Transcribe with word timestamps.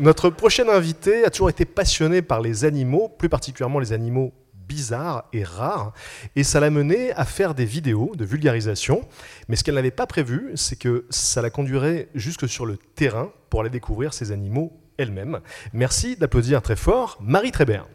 Notre 0.00 0.30
prochain 0.30 0.68
invité 0.68 1.24
a 1.24 1.30
toujours 1.30 1.50
été 1.50 1.64
passionné 1.64 2.22
par 2.22 2.40
les 2.40 2.64
animaux, 2.64 3.08
plus 3.08 3.28
particulièrement 3.28 3.80
les 3.80 3.92
animaux 3.92 4.32
bizarres 4.54 5.24
et 5.32 5.42
rares, 5.42 5.92
et 6.36 6.44
ça 6.44 6.60
l'a 6.60 6.70
mené 6.70 7.10
à 7.14 7.24
faire 7.24 7.52
des 7.52 7.64
vidéos 7.64 8.12
de 8.14 8.24
vulgarisation. 8.24 9.00
Mais 9.48 9.56
ce 9.56 9.64
qu'elle 9.64 9.74
n'avait 9.74 9.90
pas 9.90 10.06
prévu, 10.06 10.52
c'est 10.54 10.78
que 10.78 11.04
ça 11.10 11.42
la 11.42 11.50
conduirait 11.50 12.10
jusque 12.14 12.48
sur 12.48 12.64
le 12.64 12.76
terrain 12.76 13.32
pour 13.50 13.62
aller 13.62 13.70
découvrir 13.70 14.14
ces 14.14 14.30
animaux 14.30 14.72
elle-même. 14.98 15.40
Merci 15.72 16.14
d'applaudir 16.14 16.62
très 16.62 16.76
fort 16.76 17.18
Marie 17.20 17.50
Trébert. 17.50 17.88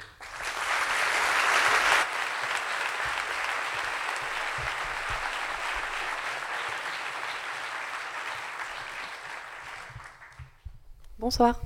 Bonsoir. 11.18 11.62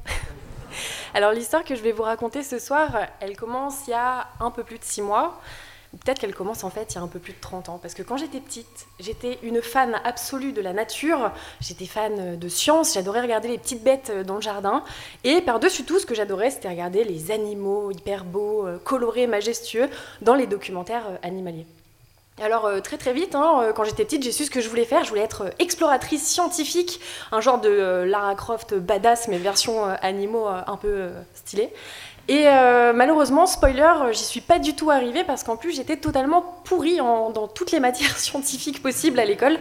Alors 1.17 1.31
l'histoire 1.31 1.63
que 1.63 1.73
je 1.73 1.81
vais 1.81 1.93
vous 1.93 2.03
raconter 2.03 2.43
ce 2.43 2.59
soir, 2.59 2.91
elle 3.21 3.35
commence 3.35 3.87
il 3.87 3.89
y 3.89 3.93
a 3.95 4.27
un 4.39 4.51
peu 4.51 4.63
plus 4.63 4.77
de 4.77 4.83
six 4.83 5.01
mois. 5.01 5.41
Peut-être 5.93 6.19
qu'elle 6.19 6.35
commence 6.35 6.63
en 6.63 6.69
fait 6.69 6.93
il 6.93 6.95
y 6.97 6.97
a 6.99 7.01
un 7.01 7.07
peu 7.07 7.17
plus 7.17 7.33
de 7.33 7.39
30 7.41 7.69
ans. 7.69 7.79
Parce 7.81 7.95
que 7.95 8.03
quand 8.03 8.17
j'étais 8.17 8.39
petite, 8.39 8.85
j'étais 8.99 9.39
une 9.41 9.63
fan 9.63 9.99
absolue 10.03 10.51
de 10.51 10.61
la 10.61 10.73
nature. 10.73 11.31
J'étais 11.59 11.87
fan 11.87 12.37
de 12.37 12.49
science. 12.49 12.93
J'adorais 12.93 13.21
regarder 13.21 13.47
les 13.47 13.57
petites 13.57 13.83
bêtes 13.83 14.11
dans 14.27 14.35
le 14.35 14.41
jardin. 14.41 14.83
Et 15.23 15.41
par-dessus 15.41 15.85
tout, 15.85 15.97
ce 15.97 16.05
que 16.05 16.13
j'adorais, 16.13 16.51
c'était 16.51 16.69
regarder 16.69 17.03
les 17.03 17.31
animaux 17.31 17.89
hyper 17.89 18.23
beaux, 18.23 18.67
euh, 18.67 18.77
colorés, 18.77 19.25
majestueux 19.25 19.89
dans 20.21 20.35
les 20.35 20.45
documentaires 20.45 21.07
euh, 21.07 21.17
animaliers. 21.23 21.65
Alors 22.39 22.67
euh, 22.67 22.81
très 22.81 22.97
très 22.97 23.13
vite, 23.13 23.33
hein, 23.33 23.61
euh, 23.63 23.73
quand 23.73 23.83
j'étais 23.83 24.05
petite, 24.05 24.21
j'ai 24.21 24.31
su 24.31 24.45
ce 24.45 24.51
que 24.51 24.61
je 24.61 24.69
voulais 24.69 24.85
faire. 24.85 25.03
Je 25.03 25.09
voulais 25.09 25.23
être 25.23 25.45
euh, 25.45 25.49
exploratrice 25.57 26.23
scientifique, 26.23 26.99
un 27.31 27.41
genre 27.41 27.59
de 27.59 28.03
Lara 28.03 28.35
Croft 28.35 28.75
badass, 28.75 29.27
mais 29.27 29.39
version 29.39 29.85
animaux 29.85 30.47
un 30.47 30.77
peu 30.77 31.09
stylée. 31.33 31.73
Et 32.27 32.43
malheureusement, 32.93 33.45
spoiler, 33.45 33.93
j'y 34.11 34.23
suis 34.23 34.41
pas 34.41 34.59
du 34.59 34.75
tout 34.75 34.91
arrivée 34.91 35.23
parce 35.23 35.43
qu'en 35.43 35.55
plus 35.55 35.73
j'étais 35.73 35.95
totalement 35.97 36.41
pourrie 36.65 36.97
dans 36.97 37.47
toutes 37.47 37.71
les 37.71 37.79
matières 37.79 38.17
scientifiques 38.17 38.83
possibles 38.83 39.19
à 39.19 39.25
l'école. 39.25 39.57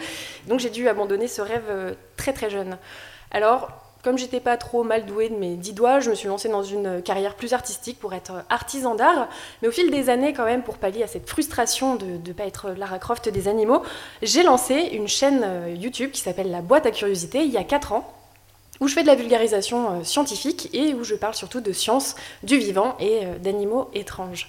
Donc 0.48 0.60
j'ai 0.60 0.70
dû 0.70 0.88
abandonner 0.88 1.28
ce 1.28 1.42
rêve 1.42 1.96
très 2.16 2.32
très 2.32 2.50
jeune. 2.50 2.76
Alors, 3.30 3.85
comme 4.06 4.18
j'étais 4.18 4.38
pas 4.38 4.56
trop 4.56 4.84
mal 4.84 5.04
douée 5.04 5.28
de 5.30 5.34
mes 5.34 5.56
dix 5.56 5.72
doigts, 5.72 5.98
je 5.98 6.10
me 6.10 6.14
suis 6.14 6.28
lancée 6.28 6.48
dans 6.48 6.62
une 6.62 7.02
carrière 7.02 7.34
plus 7.34 7.52
artistique 7.54 7.98
pour 7.98 8.14
être 8.14 8.44
artisan 8.48 8.94
d'art. 8.94 9.28
Mais 9.60 9.66
au 9.66 9.72
fil 9.72 9.90
des 9.90 10.10
années, 10.10 10.32
quand 10.32 10.44
même, 10.44 10.62
pour 10.62 10.76
pallier 10.76 11.02
à 11.02 11.08
cette 11.08 11.28
frustration 11.28 11.96
de 11.96 12.06
ne 12.24 12.32
pas 12.32 12.44
être 12.44 12.70
Lara 12.70 13.00
Croft 13.00 13.28
des 13.28 13.48
animaux, 13.48 13.82
j'ai 14.22 14.44
lancé 14.44 14.90
une 14.92 15.08
chaîne 15.08 15.42
euh, 15.42 15.74
YouTube 15.76 16.12
qui 16.12 16.20
s'appelle 16.20 16.52
La 16.52 16.60
Boîte 16.60 16.86
à 16.86 16.92
Curiosité 16.92 17.42
il 17.42 17.50
y 17.50 17.56
a 17.56 17.64
4 17.64 17.94
ans 17.94 18.14
où 18.78 18.86
je 18.86 18.94
fais 18.94 19.02
de 19.02 19.08
la 19.08 19.16
vulgarisation 19.16 19.90
euh, 19.90 20.04
scientifique 20.04 20.68
et 20.72 20.94
où 20.94 21.02
je 21.02 21.16
parle 21.16 21.34
surtout 21.34 21.60
de 21.60 21.72
science, 21.72 22.14
du 22.44 22.58
vivant 22.58 22.96
et 23.00 23.24
euh, 23.24 23.38
d'animaux 23.38 23.90
étranges. 23.92 24.48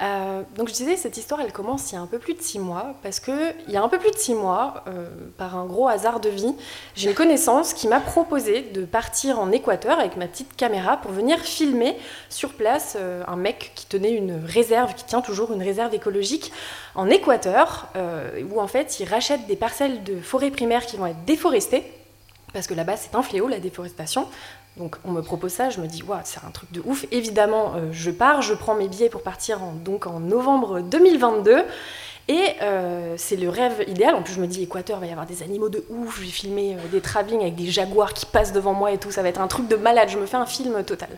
Euh, 0.00 0.42
donc 0.56 0.68
je 0.68 0.72
disais, 0.72 0.96
cette 0.96 1.16
histoire, 1.16 1.40
elle 1.40 1.52
commence 1.52 1.92
il 1.92 1.96
y 1.96 1.98
a 1.98 2.00
un 2.00 2.06
peu 2.06 2.18
plus 2.18 2.34
de 2.34 2.40
six 2.40 2.58
mois, 2.58 2.94
parce 3.02 3.20
que 3.20 3.52
il 3.66 3.72
y 3.72 3.76
a 3.76 3.82
un 3.82 3.88
peu 3.88 3.98
plus 3.98 4.10
de 4.10 4.16
six 4.16 4.34
mois, 4.34 4.84
euh, 4.88 5.08
par 5.36 5.56
un 5.56 5.66
gros 5.66 5.88
hasard 5.88 6.20
de 6.20 6.30
vie, 6.30 6.54
j'ai 6.94 7.10
une 7.10 7.14
connaissance 7.14 7.74
qui 7.74 7.88
m'a 7.88 8.00
proposé 8.00 8.62
de 8.62 8.84
partir 8.84 9.38
en 9.38 9.50
Équateur 9.50 9.98
avec 9.98 10.16
ma 10.16 10.26
petite 10.26 10.56
caméra 10.56 10.96
pour 10.96 11.12
venir 11.12 11.38
filmer 11.38 11.96
sur 12.30 12.54
place 12.54 12.96
euh, 12.98 13.22
un 13.26 13.36
mec 13.36 13.72
qui 13.74 13.86
tenait 13.86 14.12
une 14.12 14.42
réserve, 14.44 14.94
qui 14.94 15.04
tient 15.04 15.20
toujours 15.20 15.52
une 15.52 15.62
réserve 15.62 15.94
écologique 15.94 16.52
en 16.94 17.08
Équateur, 17.08 17.88
où 18.50 18.60
en 18.60 18.66
fait 18.66 19.00
il 19.00 19.08
rachète 19.08 19.46
des 19.46 19.56
parcelles 19.56 20.02
de 20.04 20.20
forêt 20.20 20.50
primaire 20.50 20.84
qui 20.84 20.96
vont 20.96 21.06
être 21.06 21.24
déforestées 21.24 21.84
parce 22.52 22.66
que 22.66 22.74
là-bas 22.74 22.96
c'est 22.96 23.14
un 23.14 23.22
fléau 23.22 23.48
la 23.48 23.60
déforestation. 23.60 24.28
Donc 24.76 24.96
on 25.04 25.10
me 25.10 25.20
propose 25.20 25.52
ça, 25.52 25.68
je 25.68 25.80
me 25.80 25.86
dis 25.86 26.02
waouh 26.02 26.20
c'est 26.24 26.44
un 26.44 26.50
truc 26.50 26.72
de 26.72 26.82
ouf. 26.84 27.04
Évidemment 27.10 27.74
euh, 27.76 27.90
je 27.92 28.10
pars, 28.10 28.42
je 28.42 28.54
prends 28.54 28.74
mes 28.74 28.88
billets 28.88 29.10
pour 29.10 29.22
partir 29.22 29.62
en, 29.62 29.72
donc 29.72 30.06
en 30.06 30.20
novembre 30.20 30.80
2022. 30.80 31.64
Et 32.28 32.54
euh, 32.62 33.14
c'est 33.16 33.36
le 33.36 33.48
rêve 33.48 33.84
idéal. 33.88 34.14
En 34.14 34.22
plus, 34.22 34.34
je 34.34 34.40
me 34.40 34.46
dis, 34.46 34.62
Équateur, 34.62 35.00
va 35.00 35.06
y 35.06 35.10
avoir 35.10 35.26
des 35.26 35.42
animaux 35.42 35.68
de 35.68 35.84
ouf. 35.90 36.18
Je 36.18 36.22
vais 36.22 36.30
filmer 36.30 36.76
euh, 36.76 36.88
des 36.90 37.00
travelling 37.00 37.40
avec 37.40 37.56
des 37.56 37.66
jaguars 37.66 38.14
qui 38.14 38.26
passent 38.26 38.52
devant 38.52 38.74
moi 38.74 38.92
et 38.92 38.98
tout. 38.98 39.10
Ça 39.10 39.22
va 39.22 39.28
être 39.28 39.40
un 39.40 39.48
truc 39.48 39.66
de 39.66 39.74
malade. 39.74 40.08
Je 40.08 40.18
me 40.18 40.26
fais 40.26 40.36
un 40.36 40.46
film 40.46 40.84
total. 40.84 41.10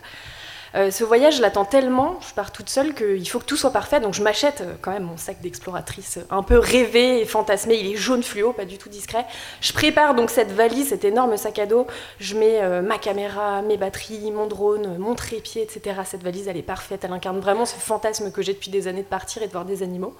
Euh, 0.75 0.91
ce 0.91 1.05
voyage, 1.05 1.37
je 1.37 1.41
l'attends 1.41 1.63
tellement, 1.63 2.19
je 2.27 2.33
pars 2.33 2.51
toute 2.51 2.69
seule, 2.69 2.93
qu'il 2.93 3.27
faut 3.29 3.39
que 3.39 3.45
tout 3.45 3.55
soit 3.55 3.71
parfait. 3.71 4.01
Donc 4.01 4.13
je 4.13 4.21
m'achète 4.21 4.61
euh, 4.61 4.73
quand 4.81 4.91
même 4.91 5.03
mon 5.03 5.15
sac 5.15 5.39
d'exploratrice 5.39 6.17
euh, 6.17 6.25
un 6.29 6.43
peu 6.43 6.59
rêvé 6.59 7.21
et 7.21 7.25
fantasmé. 7.25 7.75
Il 7.75 7.93
est 7.93 7.95
jaune 7.95 8.23
fluo, 8.23 8.51
pas 8.51 8.65
du 8.65 8.77
tout 8.77 8.89
discret. 8.89 9.25
Je 9.61 9.71
prépare 9.71 10.15
donc 10.15 10.29
cette 10.29 10.51
valise, 10.51 10.89
cet 10.89 11.05
énorme 11.05 11.37
sac 11.37 11.59
à 11.59 11.65
dos. 11.65 11.87
Je 12.19 12.35
mets 12.35 12.81
ma 12.81 12.97
caméra, 12.97 13.61
mes 13.61 13.77
batteries, 13.77 14.31
mon 14.31 14.47
drone, 14.47 14.97
mon 14.97 15.15
trépied, 15.15 15.61
etc. 15.61 16.01
Cette 16.05 16.23
valise, 16.23 16.47
elle 16.47 16.57
est 16.57 16.61
parfaite. 16.61 17.03
Elle 17.03 17.13
incarne 17.13 17.39
vraiment 17.39 17.65
ce 17.65 17.75
fantasme 17.75 18.31
que 18.31 18.41
j'ai 18.41 18.53
depuis 18.53 18.71
des 18.71 18.87
années 18.87 19.03
de 19.03 19.07
partir 19.07 19.43
et 19.43 19.47
de 19.47 19.51
voir 19.51 19.65
des 19.65 19.83
animaux. 19.83 20.15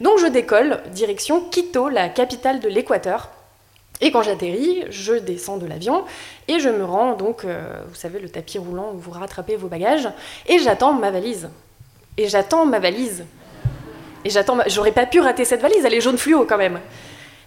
Donc 0.00 0.18
je 0.18 0.26
décolle, 0.26 0.82
direction 0.92 1.40
Quito, 1.40 1.88
la 1.88 2.08
capitale 2.08 2.60
de 2.60 2.68
l'Équateur. 2.68 3.30
Et 4.00 4.12
quand 4.12 4.22
j'atterris, 4.22 4.84
je 4.90 5.14
descends 5.14 5.56
de 5.56 5.66
l'avion 5.66 6.04
et 6.46 6.60
je 6.60 6.68
me 6.68 6.84
rends 6.84 7.14
donc, 7.14 7.44
euh, 7.44 7.80
vous 7.88 7.96
savez, 7.96 8.20
le 8.20 8.28
tapis 8.28 8.58
roulant 8.58 8.92
où 8.94 8.98
vous 8.98 9.10
rattrapez 9.10 9.56
vos 9.56 9.68
bagages, 9.68 10.08
et 10.46 10.58
j'attends 10.58 10.92
ma 10.92 11.10
valise. 11.10 11.48
Et 12.16 12.28
j'attends 12.28 12.64
ma 12.64 12.78
valise. 12.78 13.24
Et 14.24 14.30
j'attends, 14.30 14.56
ma- 14.56 14.68
j'aurais 14.68 14.92
pas 14.92 15.06
pu 15.06 15.20
rater 15.20 15.44
cette 15.44 15.60
valise, 15.60 15.84
elle 15.84 15.94
est 15.94 16.00
jaune 16.00 16.18
fluo 16.18 16.44
quand 16.44 16.58
même. 16.58 16.80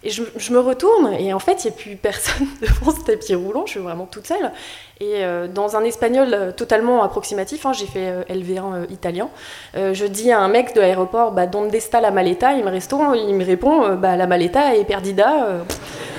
Et 0.03 0.09
je, 0.09 0.51
me 0.51 0.59
retourne, 0.59 1.13
et 1.13 1.31
en 1.31 1.37
fait, 1.37 1.63
il 1.63 1.67
n'y 1.67 1.73
a 1.73 1.77
plus 1.77 1.95
personne 1.95 2.47
devant 2.61 2.91
ce 2.91 3.01
tapis 3.05 3.35
roulant, 3.35 3.67
je 3.67 3.71
suis 3.71 3.79
vraiment 3.79 4.07
toute 4.07 4.25
seule. 4.25 4.51
Et 4.99 5.23
euh, 5.23 5.47
dans 5.47 5.75
un 5.75 5.83
espagnol 5.83 6.33
euh, 6.33 6.51
totalement 6.51 7.03
approximatif, 7.03 7.67
hein, 7.67 7.73
j'ai 7.73 7.85
fait 7.85 8.07
euh, 8.07 8.23
LV1 8.23 8.73
euh, 8.73 8.85
italien, 8.89 9.29
je 9.75 10.05
dis 10.05 10.31
à 10.31 10.39
un 10.39 10.47
mec 10.47 10.73
de 10.73 10.81
l'aéroport, 10.81 11.31
bah, 11.33 11.45
donde 11.45 11.73
está 11.75 12.01
la 12.01 12.09
maleta? 12.09 12.53
Il 12.53 12.65
me, 12.65 12.71
répond, 12.71 13.13
il 13.13 13.35
me 13.35 13.45
répond, 13.45 13.95
bah, 13.95 14.17
la 14.17 14.25
maleta 14.25 14.75
est 14.75 14.85
perdida. 14.85 15.63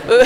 Euh, 0.09 0.25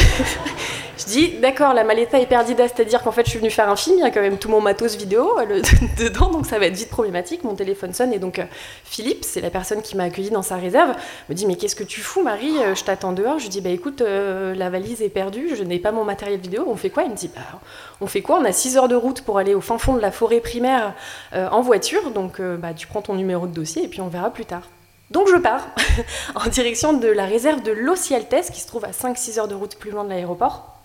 je 0.98 1.04
dis, 1.06 1.38
d'accord, 1.38 1.74
la 1.74 1.84
maleta 1.84 2.18
est 2.18 2.26
perdida, 2.26 2.68
c'est-à-dire 2.68 3.02
qu'en 3.02 3.12
fait, 3.12 3.24
je 3.24 3.30
suis 3.30 3.38
venue 3.38 3.50
faire 3.50 3.68
un 3.68 3.76
film, 3.76 3.96
il 3.98 4.02
y 4.02 4.04
a 4.04 4.10
quand 4.10 4.20
même 4.20 4.38
tout 4.38 4.48
mon 4.48 4.60
matos 4.60 4.96
vidéo 4.96 5.38
euh, 5.38 5.62
dedans, 5.98 6.30
donc 6.30 6.46
ça 6.46 6.58
va 6.58 6.66
être 6.66 6.76
vite 6.76 6.90
problématique. 6.90 7.44
Mon 7.44 7.54
téléphone 7.54 7.92
sonne, 7.92 8.12
et 8.12 8.18
donc 8.18 8.38
euh, 8.38 8.44
Philippe, 8.84 9.24
c'est 9.24 9.40
la 9.40 9.50
personne 9.50 9.82
qui 9.82 9.96
m'a 9.96 10.04
accueilli 10.04 10.30
dans 10.30 10.42
sa 10.42 10.56
réserve, 10.56 10.94
me 11.28 11.34
dit, 11.34 11.46
mais 11.46 11.56
qu'est-ce 11.56 11.76
que 11.76 11.84
tu 11.84 12.00
fous, 12.00 12.22
Marie? 12.22 12.54
Je 12.74 12.84
t'attends 12.84 13.12
dehors. 13.12 13.38
Je 13.38 13.44
lui 13.44 13.50
dis, 13.50 13.60
bah 13.60 13.70
écoute, 13.70 14.00
la 14.00 14.70
valise 14.70 15.02
est 15.02 15.08
perdue, 15.08 15.56
je 15.56 15.62
n'ai 15.62 15.78
pas 15.78 15.92
mon 15.92 16.04
matériel 16.04 16.40
vidéo, 16.40 16.64
on 16.66 16.76
fait 16.76 16.90
quoi? 16.90 17.04
Il 17.04 17.10
me 17.10 17.16
dit, 17.16 17.30
bah 17.34 17.60
on 18.00 18.06
fait 18.06 18.22
quoi? 18.22 18.38
On 18.40 18.44
a 18.44 18.52
6 18.52 18.76
heures 18.76 18.88
de 18.88 18.96
route 18.96 19.22
pour 19.22 19.38
aller 19.38 19.54
au 19.54 19.60
fin 19.60 19.78
fond 19.78 19.94
de 19.94 20.00
la 20.00 20.10
forêt 20.10 20.40
primaire 20.40 20.94
en 21.32 21.60
voiture, 21.60 22.10
donc 22.10 22.40
bah, 22.40 22.74
tu 22.74 22.86
prends 22.86 23.02
ton 23.02 23.14
numéro 23.14 23.46
de 23.46 23.52
dossier 23.52 23.84
et 23.84 23.88
puis 23.88 24.00
on 24.00 24.08
verra 24.08 24.30
plus 24.30 24.44
tard. 24.44 24.62
Donc 25.10 25.28
je 25.28 25.36
pars 25.36 25.68
en 26.34 26.48
direction 26.48 26.92
de 26.92 27.08
la 27.08 27.26
réserve 27.26 27.62
de 27.62 27.72
Los 27.72 28.10
Yaltes, 28.10 28.50
qui 28.52 28.60
se 28.60 28.66
trouve 28.66 28.84
à 28.84 28.90
5-6 28.90 29.38
heures 29.38 29.48
de 29.48 29.54
route 29.54 29.76
plus 29.76 29.90
loin 29.90 30.04
de 30.04 30.10
l'aéroport. 30.10 30.76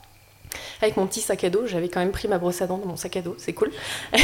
Avec 0.82 0.98
mon 0.98 1.06
petit 1.06 1.22
sac 1.22 1.44
à 1.44 1.50
dos, 1.50 1.68
j'avais 1.68 1.90
quand 1.90 2.00
même 2.00 2.12
pris 2.12 2.28
ma 2.28 2.38
brosse 2.38 2.62
à 2.62 2.68
dents 2.68 2.78
dans 2.78 2.88
mon 2.88 2.96
sac 2.96 3.16
à 3.16 3.22
dos, 3.22 3.36
c'est 3.38 3.54
cool. 3.54 3.72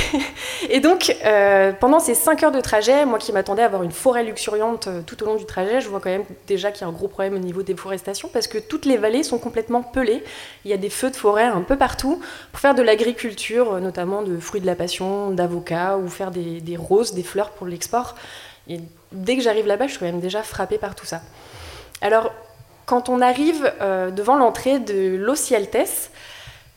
et 0.70 0.80
donc, 0.80 1.16
euh, 1.24 1.72
pendant 1.72 2.00
ces 2.00 2.16
5 2.16 2.44
heures 2.44 2.52
de 2.52 2.60
trajet, 2.62 3.06
moi 3.06 3.20
qui 3.20 3.32
m'attendais 3.32 3.62
à 3.62 3.66
avoir 3.66 3.84
une 3.84 3.92
forêt 3.92 4.24
luxuriante 4.24 4.88
euh, 4.88 5.02
tout 5.06 5.22
au 5.24 5.26
long 5.26 5.36
du 5.36 5.46
trajet, 5.46 5.82
je 5.82 5.88
vois 5.88 6.00
quand 6.00 6.10
même 6.10 6.26
déjà 6.48 6.72
qu'il 6.72 6.82
y 6.82 6.86
a 6.86 6.88
un 6.88 6.94
gros 6.94 7.08
problème 7.08 7.36
au 7.36 7.40
niveau 7.40 7.62
déforestation 7.62 8.30
parce 8.32 8.48
que 8.48 8.58
toutes 8.58 8.86
les 8.86 8.98
vallées 8.98 9.24
sont 9.24 9.38
complètement 9.38 9.84
pelées. 9.84 10.24
Il 10.66 10.72
y 10.72 10.74
a 10.74 10.78
des 10.78 10.90
feux 10.90 11.12
de 11.12 11.16
forêt 11.16 11.46
un 11.46 11.62
peu 11.62 11.78
partout 11.78 12.22
pour 12.52 12.60
faire 12.60 12.76
de 12.76 12.82
l'agriculture, 12.82 13.76
euh, 13.76 13.80
notamment 13.80 14.24
de 14.24 14.38
fruits 14.38 14.62
de 14.62 14.66
la 14.66 14.76
passion, 14.76 15.30
d'avocats 15.32 15.98
ou 15.98 16.08
faire 16.08 16.32
des, 16.32 16.60
des 16.60 16.78
roses, 16.78 17.14
des 17.14 17.24
fleurs 17.24 17.52
pour 17.52 17.68
l'export. 17.68 18.16
Dès 19.12 19.36
que 19.36 19.42
j'arrive 19.42 19.68
là-bas, 19.68 19.88
je 19.88 19.92
suis 19.92 20.00
quand 20.00 20.06
même 20.06 20.20
déjà 20.20 20.44
frappée 20.44 20.78
par 20.78 20.96
tout 20.96 21.06
ça. 21.06 21.22
Alors, 22.02 22.32
quand 22.86 23.10
on 23.10 23.22
arrive 23.22 23.72
euh, 23.82 24.12
devant 24.12 24.36
l'entrée 24.36 24.80
de 24.80 25.16
Los 25.16 25.50
Yaltes, 25.50 26.10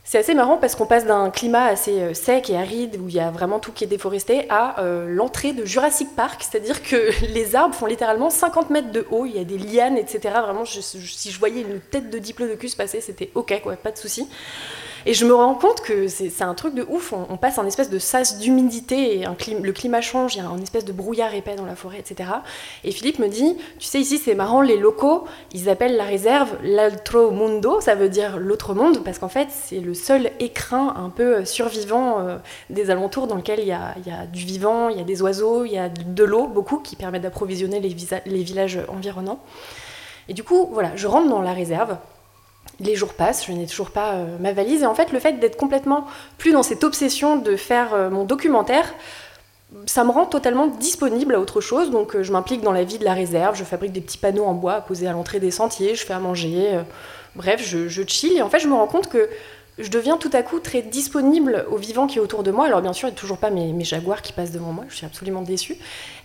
C'est 0.03 0.19
assez 0.19 0.35
marrant 0.35 0.57
parce 0.57 0.75
qu'on 0.75 0.87
passe 0.87 1.07
d'un 1.07 1.31
climat 1.31 1.67
assez 1.67 2.01
euh, 2.01 2.15
sec 2.15 2.51
et 2.51 2.57
aride 2.57 2.97
où 3.01 3.09
il 3.09 3.15
y 3.15 3.21
a 3.21 3.31
vraiment 3.31 3.61
tout 3.61 3.71
qui 3.71 3.85
est 3.85 3.87
déforesté 3.87 4.45
à 4.51 4.81
euh, 4.81 5.07
l'entrée 5.07 5.53
de 5.53 5.65
Jurassic 5.65 6.17
Park, 6.17 6.43
c'est-à-dire 6.43 6.83
que 6.83 7.13
les 7.33 7.55
arbres 7.55 7.77
font 7.77 7.87
littéralement 7.87 8.29
50 8.29 8.71
mètres 8.71 8.91
de 8.91 9.07
haut, 9.13 9.25
il 9.25 9.37
y 9.37 9.39
a 9.39 9.45
des 9.45 9.59
lianes, 9.59 9.97
etc. 9.97 10.35
Vraiment, 10.43 10.65
si 10.65 11.31
je 11.31 11.39
voyais 11.39 11.61
une 11.61 11.79
tête 11.79 12.11
de 12.11 12.19
diplodocus 12.19 12.75
passer, 12.75 13.01
c'était 13.01 13.31
ok, 13.37 13.61
quoi, 13.63 13.77
pas 13.77 13.93
de 13.93 13.99
souci. 13.99 14.29
Et 15.07 15.15
je 15.15 15.25
me 15.25 15.35
rends 15.35 15.55
compte 15.55 15.81
que 15.81 16.09
c'est 16.09 16.43
un 16.43 16.55
truc 16.55 16.75
de 16.75 16.87
ouf. 16.89 17.13
On, 17.13 17.37
passe 17.37 17.59
un 17.59 17.67
espèce 17.67 17.91
de 17.91 17.99
sas 17.99 18.39
d'humidité 18.39 19.25
le 19.63 19.73
climat 19.73 20.01
change, 20.01 20.35
il 20.35 20.39
y 20.39 20.41
a 20.41 20.49
un 20.49 20.61
espèce 20.61 20.85
de 20.85 20.93
brouillard 20.93 21.35
épais 21.35 21.55
dans 21.55 21.65
la 21.65 21.75
forêt, 21.75 21.99
etc. 21.99 22.31
Et 22.85 22.93
Philippe 22.93 23.19
me 23.19 23.29
dit 23.29 23.57
Tu 23.79 23.87
sais, 23.87 24.01
ici, 24.01 24.19
c'est 24.19 24.35
marrant, 24.35 24.61
les 24.61 24.77
locaux, 24.77 25.25
ils 25.53 25.69
appellent 25.69 25.97
la 25.97 26.05
réserve 26.05 26.51
l'altro 26.63 27.31
mundo, 27.31 27.81
ça 27.81 27.95
veut 27.95 28.09
dire 28.09 28.39
l'autre 28.39 28.75
monde, 28.75 29.03
parce 29.05 29.19
qu'en 29.19 29.29
fait, 29.29 29.49
c'est 29.51 29.81
le 29.81 29.95
seul 29.95 30.31
écrin 30.39 30.95
un 30.97 31.11
peu 31.11 31.45
survivant 31.45 32.21
euh, 32.21 32.37
des 32.69 32.91
alentours 32.91 33.27
dans 33.27 33.37
lequel 33.37 33.61
il 33.61 33.67
y, 33.67 33.73
a, 33.73 33.95
du 34.27 34.45
vivant, 34.45 34.89
il 34.89 34.99
y 34.99 35.01
a 35.01 35.05
des 35.05 35.23
oiseaux, 35.23 35.65
il 35.65 35.73
y 35.73 35.79
a 35.79 35.89
de 35.89 36.25
l'eau, 36.25 36.47
beaucoup, 36.47 36.79
qui 36.79 36.97
permet 36.97 37.21
d'approvisionner 37.21 37.81
les 37.81 38.43
villages 38.43 38.79
environnants. 38.89 39.41
Et 40.29 40.35
du 40.35 40.45
coup, 40.45 40.69
voilà, 40.73 40.93
je 40.95 41.07
rentre 41.07 41.29
dans 41.29 41.43
la 41.43 41.53
réserve 41.53 41.97
les 42.81 42.97
jours 42.97 43.13
passent, 43.15 43.47
je 43.47 43.53
n'ai 43.53 43.67
toujours 43.67 43.91
pas 43.91 44.15
euh, 44.15 44.39
ma 44.41 44.53
valise. 44.53 44.83
Et 44.83 44.87
en 44.87 44.95
fait, 44.95 45.13
le 45.13 45.21
fait 45.21 45.35
d'être 45.35 45.57
complètement 45.57 46.07
plus 46.39 46.53
dans 46.53 46.63
cette 46.63 46.83
obsession 46.83 47.37
de 47.37 47.57
faire 47.57 47.95
euh, 47.95 48.11
mon 48.11 48.25
documentaire, 48.25 48.93
ça 49.87 50.03
me 50.03 50.11
rend 50.11 50.27
totalement 50.27 50.67
disponible 50.67 51.35
à 51.35 51.41
autre 51.41 51.61
chose. 51.61 51.91
Donc, 51.91 52.17
euh, 52.17 52.23
je 52.23 52.33
m'implique 52.33 52.63
dans 52.63 52.73
la 52.73 52.85
vie 52.85 52.99
de 52.99 53.05
la 53.05 53.15
réserve, 53.15 53.57
je 53.57 53.65
fabrique 53.65 53.93
des 53.93 54.01
petits 54.01 54.19
panneaux 54.19 54.45
en 54.45 54.55
bois 54.55 54.75
à 54.75 54.81
poser 54.81 55.07
à 55.07 55.13
l'entrée 55.13 55.41
des 55.41 55.51
sentiers, 55.51 55.95
je 55.95 56.05
fais 56.05 56.15
à 56.15 56.19
manger. 56.19 56.81
bref, 57.37 57.63
je, 57.63 57.89
je, 57.89 58.03
chill. 58.07 58.37
Et 58.37 58.43
en 58.43 58.49
fait, 58.49 58.61
je 58.61 58.69
me 58.69 58.75
rends 58.75 58.89
compte 58.89 59.09
que 59.09 59.29
je 59.79 59.89
deviens 59.91 60.17
tout 60.17 60.31
à 60.33 60.43
coup 60.43 60.59
très 60.59 60.83
disponible 60.83 61.67
aux 61.71 61.77
vivants 61.77 62.07
qui 62.07 62.19
est 62.19 62.21
autour 62.21 62.43
de 62.43 62.51
moi. 62.51 62.67
Alors, 62.67 62.83
bien 62.83 62.93
sûr, 62.93 63.09
il 63.09 63.13
n'y 63.13 63.17
a 63.17 63.21
toujours 63.21 63.39
pas 63.39 63.51
mes, 63.51 63.73
mes 63.73 63.85
jaguars 63.85 64.23
qui 64.23 64.33
passent 64.33 64.53
devant 64.53 64.73
moi, 64.73 64.85
je 64.89 64.97
suis 64.97 65.07
absolument 65.07 65.43
déçue. 65.43 65.77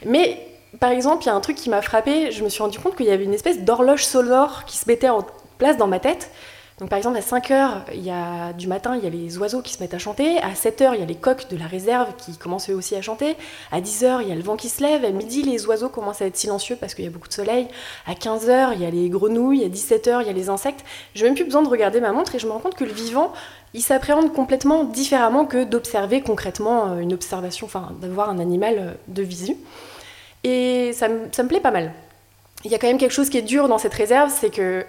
Mais 0.05 0.39
par 0.79 0.91
exemple, 0.91 1.23
il 1.23 1.27
y 1.27 1.29
a 1.29 1.35
un 1.35 1.41
truc 1.41 1.55
qui 1.55 1.69
m'a 1.69 1.81
frappé, 1.81 2.31
je 2.31 2.43
me 2.43 2.49
suis 2.49 2.61
rendu 2.61 2.79
compte 2.79 2.95
qu'il 2.95 3.05
y 3.05 3.11
avait 3.11 3.23
une 3.23 3.33
espèce 3.33 3.59
d'horloge 3.59 4.05
sonore 4.05 4.65
qui 4.65 4.77
se 4.77 4.87
mettait 4.87 5.09
en 5.09 5.25
place 5.57 5.77
dans 5.77 5.87
ma 5.87 5.99
tête. 5.99 6.31
Donc 6.79 6.89
par 6.89 6.97
exemple 6.97 7.17
à 7.17 7.21
5 7.21 7.51
h 7.51 7.69
il 7.93 8.03
y 8.03 8.11
a, 8.11 8.51
du 8.51 8.67
matin, 8.67 8.97
il 8.97 9.03
y 9.03 9.07
a 9.07 9.09
les 9.09 9.37
oiseaux 9.37 9.61
qui 9.61 9.73
se 9.73 9.81
mettent 9.81 9.93
à 9.93 9.97
chanter. 9.97 10.39
À 10.39 10.55
7 10.55 10.81
h 10.81 10.91
il 10.95 10.99
y 10.99 11.03
a 11.03 11.05
les 11.05 11.15
coqs 11.15 11.47
de 11.49 11.55
la 11.55 11.67
réserve 11.67 12.09
qui 12.17 12.37
commencent 12.37 12.69
eux 12.69 12.75
aussi 12.75 12.95
à 12.95 13.01
chanter. 13.01 13.37
À 13.71 13.79
10 13.79 14.03
h 14.03 14.21
il 14.23 14.27
y 14.27 14.31
a 14.33 14.35
le 14.35 14.41
vent 14.41 14.57
qui 14.57 14.67
se 14.67 14.83
lève. 14.83 15.05
À 15.05 15.11
midi, 15.11 15.41
les 15.41 15.65
oiseaux 15.67 15.87
commencent 15.87 16.21
à 16.21 16.25
être 16.25 16.35
silencieux 16.35 16.75
parce 16.77 16.93
qu'il 16.93 17.05
y 17.05 17.07
a 17.07 17.11
beaucoup 17.11 17.29
de 17.29 17.33
soleil. 17.33 17.69
À 18.05 18.13
15 18.13 18.49
h 18.49 18.73
il 18.73 18.81
y 18.81 18.85
a 18.85 18.89
les 18.89 19.07
grenouilles. 19.07 19.63
À 19.63 19.69
17 19.69 20.07
h 20.07 20.21
il 20.21 20.27
y 20.27 20.29
a 20.29 20.33
les 20.33 20.49
insectes. 20.49 20.83
Je 21.13 21.21
n'ai 21.21 21.29
même 21.29 21.35
plus 21.35 21.45
besoin 21.45 21.61
de 21.61 21.69
regarder 21.69 22.01
ma 22.01 22.11
montre 22.11 22.35
et 22.35 22.39
je 22.39 22.45
me 22.45 22.51
rends 22.51 22.59
compte 22.59 22.75
que 22.75 22.83
le 22.83 22.91
vivant, 22.91 23.31
il 23.73 23.81
s'appréhende 23.81 24.33
complètement 24.33 24.83
différemment 24.83 25.45
que 25.45 25.63
d'observer 25.63 26.21
concrètement 26.21 26.91
euh, 26.91 26.99
une 26.99 27.13
observation, 27.13 27.67
enfin 27.67 27.93
d'avoir 28.01 28.29
un 28.29 28.39
animal 28.39 28.75
euh, 28.79 28.91
de 29.07 29.23
visu. 29.23 29.55
Et 30.43 30.91
ça 30.91 31.07
ça 31.31 31.43
me 31.43 31.47
plaît 31.47 31.61
pas 31.61 31.71
mal. 31.71 31.93
Il 32.65 32.71
y 32.71 32.75
a 32.75 32.79
quand 32.79 32.87
même 32.87 32.97
quelque 32.97 33.11
chose 33.11 33.29
qui 33.29 33.37
est 33.37 33.43
dur 33.43 33.69
dans 33.69 33.77
cette 33.77 33.93
réserve, 33.93 34.29
c'est 34.29 34.49
que 34.49 34.85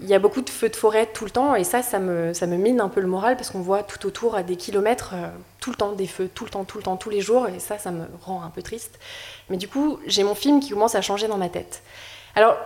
il 0.00 0.08
y 0.08 0.14
a 0.14 0.18
beaucoup 0.18 0.42
de 0.42 0.50
feux 0.50 0.68
de 0.68 0.76
forêt 0.76 1.06
tout 1.06 1.24
le 1.24 1.30
temps 1.30 1.54
et 1.54 1.64
ça, 1.64 1.82
ça 1.82 1.98
me, 1.98 2.34
ça 2.34 2.46
me 2.46 2.56
mine 2.56 2.80
un 2.80 2.88
peu 2.88 3.00
le 3.00 3.06
moral 3.06 3.36
parce 3.36 3.50
qu'on 3.50 3.60
voit 3.60 3.82
tout 3.82 4.06
autour 4.06 4.34
à 4.34 4.42
des 4.42 4.56
kilomètres 4.56 5.12
euh, 5.14 5.28
tout 5.60 5.70
le 5.70 5.76
temps 5.76 5.92
des 5.92 6.06
feux, 6.06 6.28
tout 6.32 6.44
le 6.44 6.50
temps, 6.50 6.64
tout 6.64 6.78
le 6.78 6.84
temps, 6.84 6.96
tous 6.96 7.10
les 7.10 7.20
jours 7.20 7.48
et 7.48 7.58
ça, 7.58 7.78
ça 7.78 7.90
me 7.90 8.04
rend 8.22 8.42
un 8.42 8.50
peu 8.50 8.62
triste. 8.62 8.98
Mais 9.48 9.56
du 9.56 9.68
coup, 9.68 9.98
j'ai 10.06 10.22
mon 10.22 10.34
film 10.34 10.60
qui 10.60 10.70
commence 10.70 10.94
à 10.94 11.00
changer 11.00 11.28
dans 11.28 11.38
ma 11.38 11.48
tête. 11.48 11.82
Alors, 12.34 12.56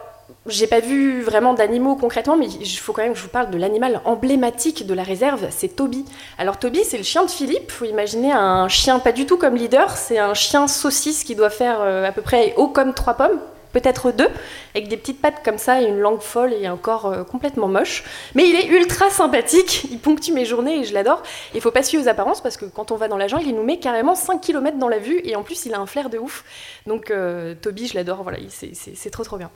j'ai 0.46 0.66
pas 0.66 0.80
vu 0.80 1.22
vraiment 1.22 1.54
d'animaux 1.54 1.96
concrètement, 1.96 2.36
mais 2.36 2.46
il 2.46 2.78
faut 2.78 2.92
quand 2.92 3.02
même 3.02 3.12
que 3.12 3.18
je 3.18 3.22
vous 3.22 3.30
parle 3.30 3.50
de 3.50 3.58
l'animal 3.58 4.00
emblématique 4.04 4.86
de 4.86 4.94
la 4.94 5.02
réserve, 5.02 5.46
c'est 5.50 5.68
Toby. 5.76 6.04
Alors 6.38 6.58
Toby, 6.58 6.84
c'est 6.84 6.98
le 6.98 7.04
chien 7.04 7.24
de 7.24 7.30
Philippe. 7.30 7.70
Faut 7.70 7.84
imaginer 7.84 8.32
un 8.32 8.68
chien 8.68 8.98
pas 8.98 9.12
du 9.12 9.26
tout 9.26 9.36
comme 9.36 9.56
leader, 9.56 9.96
c'est 9.96 10.18
un 10.18 10.34
chien 10.34 10.68
saucisse 10.68 11.24
qui 11.24 11.34
doit 11.34 11.50
faire 11.50 11.80
euh, 11.80 12.06
à 12.06 12.12
peu 12.12 12.22
près 12.22 12.54
haut 12.56 12.68
comme 12.68 12.94
trois 12.94 13.14
pommes, 13.14 13.38
peut-être 13.72 14.12
deux, 14.12 14.28
avec 14.74 14.88
des 14.88 14.96
petites 14.96 15.20
pattes 15.20 15.42
comme 15.44 15.58
ça 15.58 15.80
et 15.80 15.86
une 15.86 15.98
langue 15.98 16.20
folle 16.20 16.52
et 16.52 16.66
un 16.66 16.76
corps 16.76 17.06
euh, 17.06 17.24
complètement 17.24 17.68
moche. 17.68 18.04
Mais 18.34 18.48
il 18.48 18.54
est 18.54 18.66
ultra 18.66 19.10
sympathique, 19.10 19.84
il 19.90 19.98
ponctue 19.98 20.32
mes 20.32 20.44
journées 20.44 20.80
et 20.80 20.84
je 20.84 20.94
l'adore. 20.94 21.22
Il 21.54 21.60
faut 21.60 21.70
pas 21.70 21.82
suivre 21.82 22.04
aux 22.04 22.08
apparences 22.08 22.40
parce 22.40 22.56
que 22.56 22.64
quand 22.64 22.90
on 22.90 22.96
va 22.96 23.08
dans 23.08 23.16
la 23.16 23.28
jungle, 23.28 23.46
il 23.46 23.54
nous 23.54 23.64
met 23.64 23.78
carrément 23.78 24.14
5 24.14 24.40
km 24.40 24.78
dans 24.78 24.88
la 24.88 24.98
vue 24.98 25.20
et 25.24 25.36
en 25.36 25.42
plus 25.42 25.66
il 25.66 25.74
a 25.74 25.78
un 25.78 25.86
flair 25.86 26.10
de 26.10 26.18
ouf. 26.18 26.44
Donc 26.86 27.10
euh, 27.10 27.54
Toby, 27.60 27.86
je 27.86 27.94
l'adore, 27.94 28.22
voilà, 28.22 28.38
c'est 28.48 29.10
trop 29.10 29.24
trop 29.24 29.36
bien. 29.36 29.50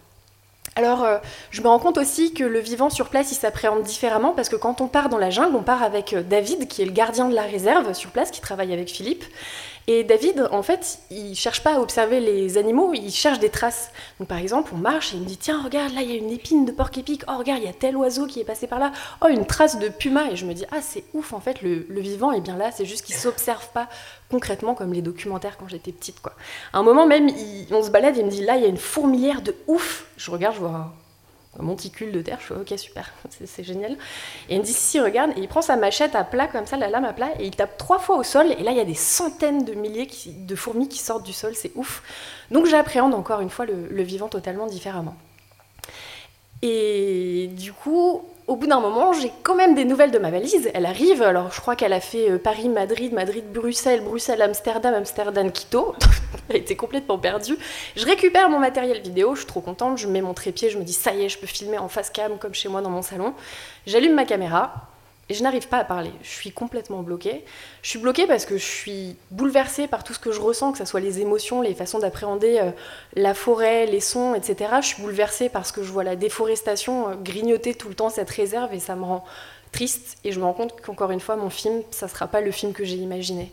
Alors, 0.77 1.05
euh, 1.05 1.19
je 1.51 1.61
me 1.63 1.69
rends 1.69 1.79
compte 1.79 1.99
aussi 1.99 2.35
que 2.35 2.43
le 2.43 2.59
vivant 2.59 2.91
sur 2.91 3.09
place, 3.09 3.31
il 3.31 3.37
s'appréhende 3.37 3.83
différemment 3.83 4.33
parce 4.33 4.49
que 4.49 4.57
quand 4.57 4.81
on 4.81 4.89
part 4.89 5.09
dans 5.09 5.19
la 5.19 5.31
jungle, 5.31 5.55
on 5.55 5.63
part 5.63 5.85
avec 5.85 6.17
David, 6.29 6.67
qui 6.67 6.83
est 6.83 6.85
le 6.85 6.91
gardien 6.91 7.29
de 7.29 7.35
la 7.35 7.43
réserve 7.43 7.93
sur 7.93 8.11
place, 8.11 8.33
qui 8.33 8.41
travaille 8.41 8.73
avec 8.73 8.89
Philippe. 8.89 9.25
Et 9.87 10.03
David, 10.03 10.49
en 10.51 10.63
fait, 10.63 10.99
il 11.11 11.35
cherche 11.35 11.63
pas 11.63 11.77
à 11.77 11.81
observer 11.81 12.21
les 12.21 12.57
animaux, 12.57 12.93
il 12.95 13.11
cherche 13.11 13.39
des 13.39 13.51
traces. 13.51 13.91
Donc 14.19 14.29
par 14.29 14.39
exemple, 14.39 14.73
on 14.75 14.79
marche 14.79 15.13
et 15.13 15.17
il 15.17 15.23
me 15.23 15.27
dit 15.27 15.37
tiens, 15.37 15.63
regarde, 15.63 15.93
là 15.93 16.01
il 16.01 16.11
y 16.11 16.15
a 16.15 16.17
une 16.17 16.31
épine 16.31 16.65
de 16.65 16.73
porc-épic. 16.73 17.23
Oh 17.29 17.37
regarde, 17.39 17.61
il 17.61 17.67
y 17.67 17.69
a 17.69 17.75
tel 17.75 17.97
oiseau 17.97 18.27
qui 18.27 18.41
est 18.41 18.45
passé 18.45 18.67
par 18.67 18.79
là. 18.79 18.93
Oh 19.21 19.29
une 19.29 19.45
trace 19.45 19.79
de 19.79 19.89
puma. 19.89 20.31
Et 20.31 20.37
je 20.37 20.47
me 20.47 20.55
dis 20.55 20.65
ah 20.73 20.81
c'est 20.81 21.05
ouf 21.13 21.35
en 21.35 21.41
fait, 21.41 21.61
le, 21.61 21.85
vivant 22.01 22.33
est 22.33 22.41
bien 22.41 22.57
là. 22.57 22.71
C'est 22.73 22.87
juste 22.87 23.05
qu'il 23.05 23.15
s'observe 23.15 23.69
pas 23.75 23.89
concrètement 24.31 24.75
comme 24.75 24.93
les 24.93 25.03
documentaires 25.03 25.59
quand 25.59 25.69
j'étais 25.69 25.93
petite 25.93 26.21
quoi. 26.21 26.33
À 26.73 26.79
un 26.79 26.83
moment 26.83 27.07
même, 27.07 27.29
on 27.71 27.83
se 27.83 27.91
balade, 27.91 28.17
il 28.17 28.25
me 28.25 28.31
dit 28.31 28.43
là 28.43 28.57
il 28.57 28.63
y 28.63 28.67
a 28.67 28.69
une 28.69 28.79
fourmilière 28.79 29.43
de 29.43 29.55
ouf. 29.67 30.07
Je 30.17 30.31
regarde, 30.31 30.55
je 30.55 30.61
vois 30.61 30.95
un 31.59 31.62
monticule 31.62 32.12
de 32.12 32.21
terre. 32.21 32.39
Je 32.41 32.47
fais 32.47 32.55
ok 32.55 32.79
super, 32.79 33.12
c'est 33.45 33.65
génial. 33.65 33.93
Et 34.49 34.55
il 34.55 34.61
me 34.61 34.65
dit 34.65 34.73
si 34.73 35.01
regarde, 35.01 35.33
et 35.37 35.41
il 35.41 35.49
prend 35.49 35.62
sa 35.62 35.77
machette 35.77 36.15
à 36.15 36.25
plat 36.25 36.47
comme 36.47 36.67
ça, 36.67 36.77
la 36.77 36.89
lame 36.89 37.05
à 37.05 37.12
plat, 37.12 37.31
et 37.39 37.47
il 37.47 37.55
tape 37.55 37.77
trois 37.77 37.99
fois 37.99 38.17
au 38.17 38.23
sol. 38.23 38.53
Et 38.59 38.62
là 38.62 38.71
il 38.71 38.77
y 38.77 38.81
a 38.81 38.85
des 38.85 38.95
centaines 38.95 39.65
de 39.65 39.75
milliers 39.75 40.09
de 40.27 40.55
fourmis 40.56 40.89
qui 40.89 40.99
sortent 40.99 41.25
du 41.25 41.33
sol, 41.33 41.55
c'est 41.55 41.73
ouf. 41.75 42.03
Donc 42.51 42.67
j'appréhende 42.67 43.15
encore 43.15 43.41
une 43.41 43.51
fois 43.51 43.67
le 43.67 44.03
vivant 44.03 44.29
totalement 44.29 44.67
différemment. 44.67 45.17
Et 46.67 47.51
du 47.53 47.75
coup, 47.75 48.23
au 48.47 48.57
bout 48.57 48.67
d'un 48.67 48.81
moment, 48.81 49.13
j'ai 49.13 49.31
quand 49.43 49.55
même 49.55 49.75
des 49.75 49.85
nouvelles 49.85 50.11
de 50.11 50.19
ma 50.19 50.31
valise. 50.31 50.71
Elle 50.73 50.87
arrive, 50.87 51.21
alors 51.21 51.53
je 51.53 51.61
crois 51.61 51.77
qu'elle 51.77 51.93
a 51.93 52.01
fait 52.01 52.31
euh, 52.31 52.39
Paris-Madrid, 52.39 53.13
Madrid-Bruxelles, 53.13 54.03
Bruxelles-Amsterdam, 54.03 54.95
Amsterdam-Quito. 54.95 55.95
Elle 56.49 56.57
était 56.57 56.75
complètement 56.75 57.19
perdue. 57.19 57.59
Je 57.97 58.07
récupère 58.07 58.49
mon 58.49 58.59
matériel 58.59 59.03
vidéo, 59.03 59.35
je 59.35 59.41
suis 59.41 59.47
trop 59.47 59.61
contente, 59.61 59.99
je 59.99 60.09
mets 60.09 60.23
mon 60.23 60.33
trépied, 60.33 60.71
je 60.71 60.79
me 60.79 60.85
dis 60.85 60.95
ça 60.95 61.15
y 61.15 61.25
est, 61.25 61.29
je 61.29 61.39
peux 61.39 61.47
filmer 61.47 61.77
en 61.77 61.89
face 61.89 62.09
cam 62.09 62.39
comme 62.39 62.55
chez 62.55 62.71
moi 62.71 62.81
dans 62.81 62.91
mon 62.91 63.03
salon. 63.03 63.35
J'allume 63.87 64.15
ma 64.15 64.25
caméra, 64.25 64.89
et 65.29 65.35
je 65.35 65.43
n'arrive 65.43 65.69
pas 65.69 65.79
à 65.79 65.85
parler. 65.85 66.11
Je 66.23 66.29
suis 66.29 66.50
complètement 66.50 67.03
bloquée. 67.03 67.44
Je 67.82 67.91
suis 67.91 67.99
bloquée 67.99 68.26
parce 68.26 68.44
que 68.44 68.59
je 68.59 68.65
suis 68.65 69.17
bouleversée 69.31 69.87
par 69.87 70.05
tout 70.05 70.12
ce 70.12 70.19
que 70.19 70.32
je 70.32 70.41
ressens, 70.41 70.73
que 70.73 70.79
ce 70.79 70.85
soit 70.85 71.00
les 71.00 71.21
émotions, 71.21 71.62
les 71.62 71.75
façons 71.75 71.99
d'appréhender 71.99 72.59
euh, 72.61 72.71
la 73.15 73.32
forêt, 73.32 73.87
les 73.87 74.00
sons, 74.00 74.35
etc. 74.35 74.71
Je 74.82 74.87
suis 74.87 75.03
bouleversée 75.03 75.49
parce 75.49 75.73
que 75.73 75.82
je 75.82 75.91
vois 75.91 76.05
la 76.05 76.17
déforestation 76.17 77.08
euh, 77.08 77.15
grignoter 77.15 77.75
tout 77.75 77.89
le 77.89 77.94
temps 77.94 78.10
cette 78.10 78.31
réserve 78.31 78.75
et 78.75 78.81
ça 78.81 78.96
me 78.96 79.05
rend 79.05 79.25
triste. 79.72 80.19
Et 80.25 80.32
je 80.32 80.41
me 80.41 80.44
rends 80.44 80.53
compte 80.53 80.81
qu'encore 80.82 81.10
une 81.10 81.20
fois, 81.20 81.37
mon 81.37 81.51
film, 81.51 81.82
ça 81.91 82.06
ne 82.06 82.10
sera 82.10 82.27
pas 82.27 82.43
le 82.43 82.51
film 82.51 82.72
que 82.72 82.84
j'ai 82.84 82.96
imaginé. 82.96 83.51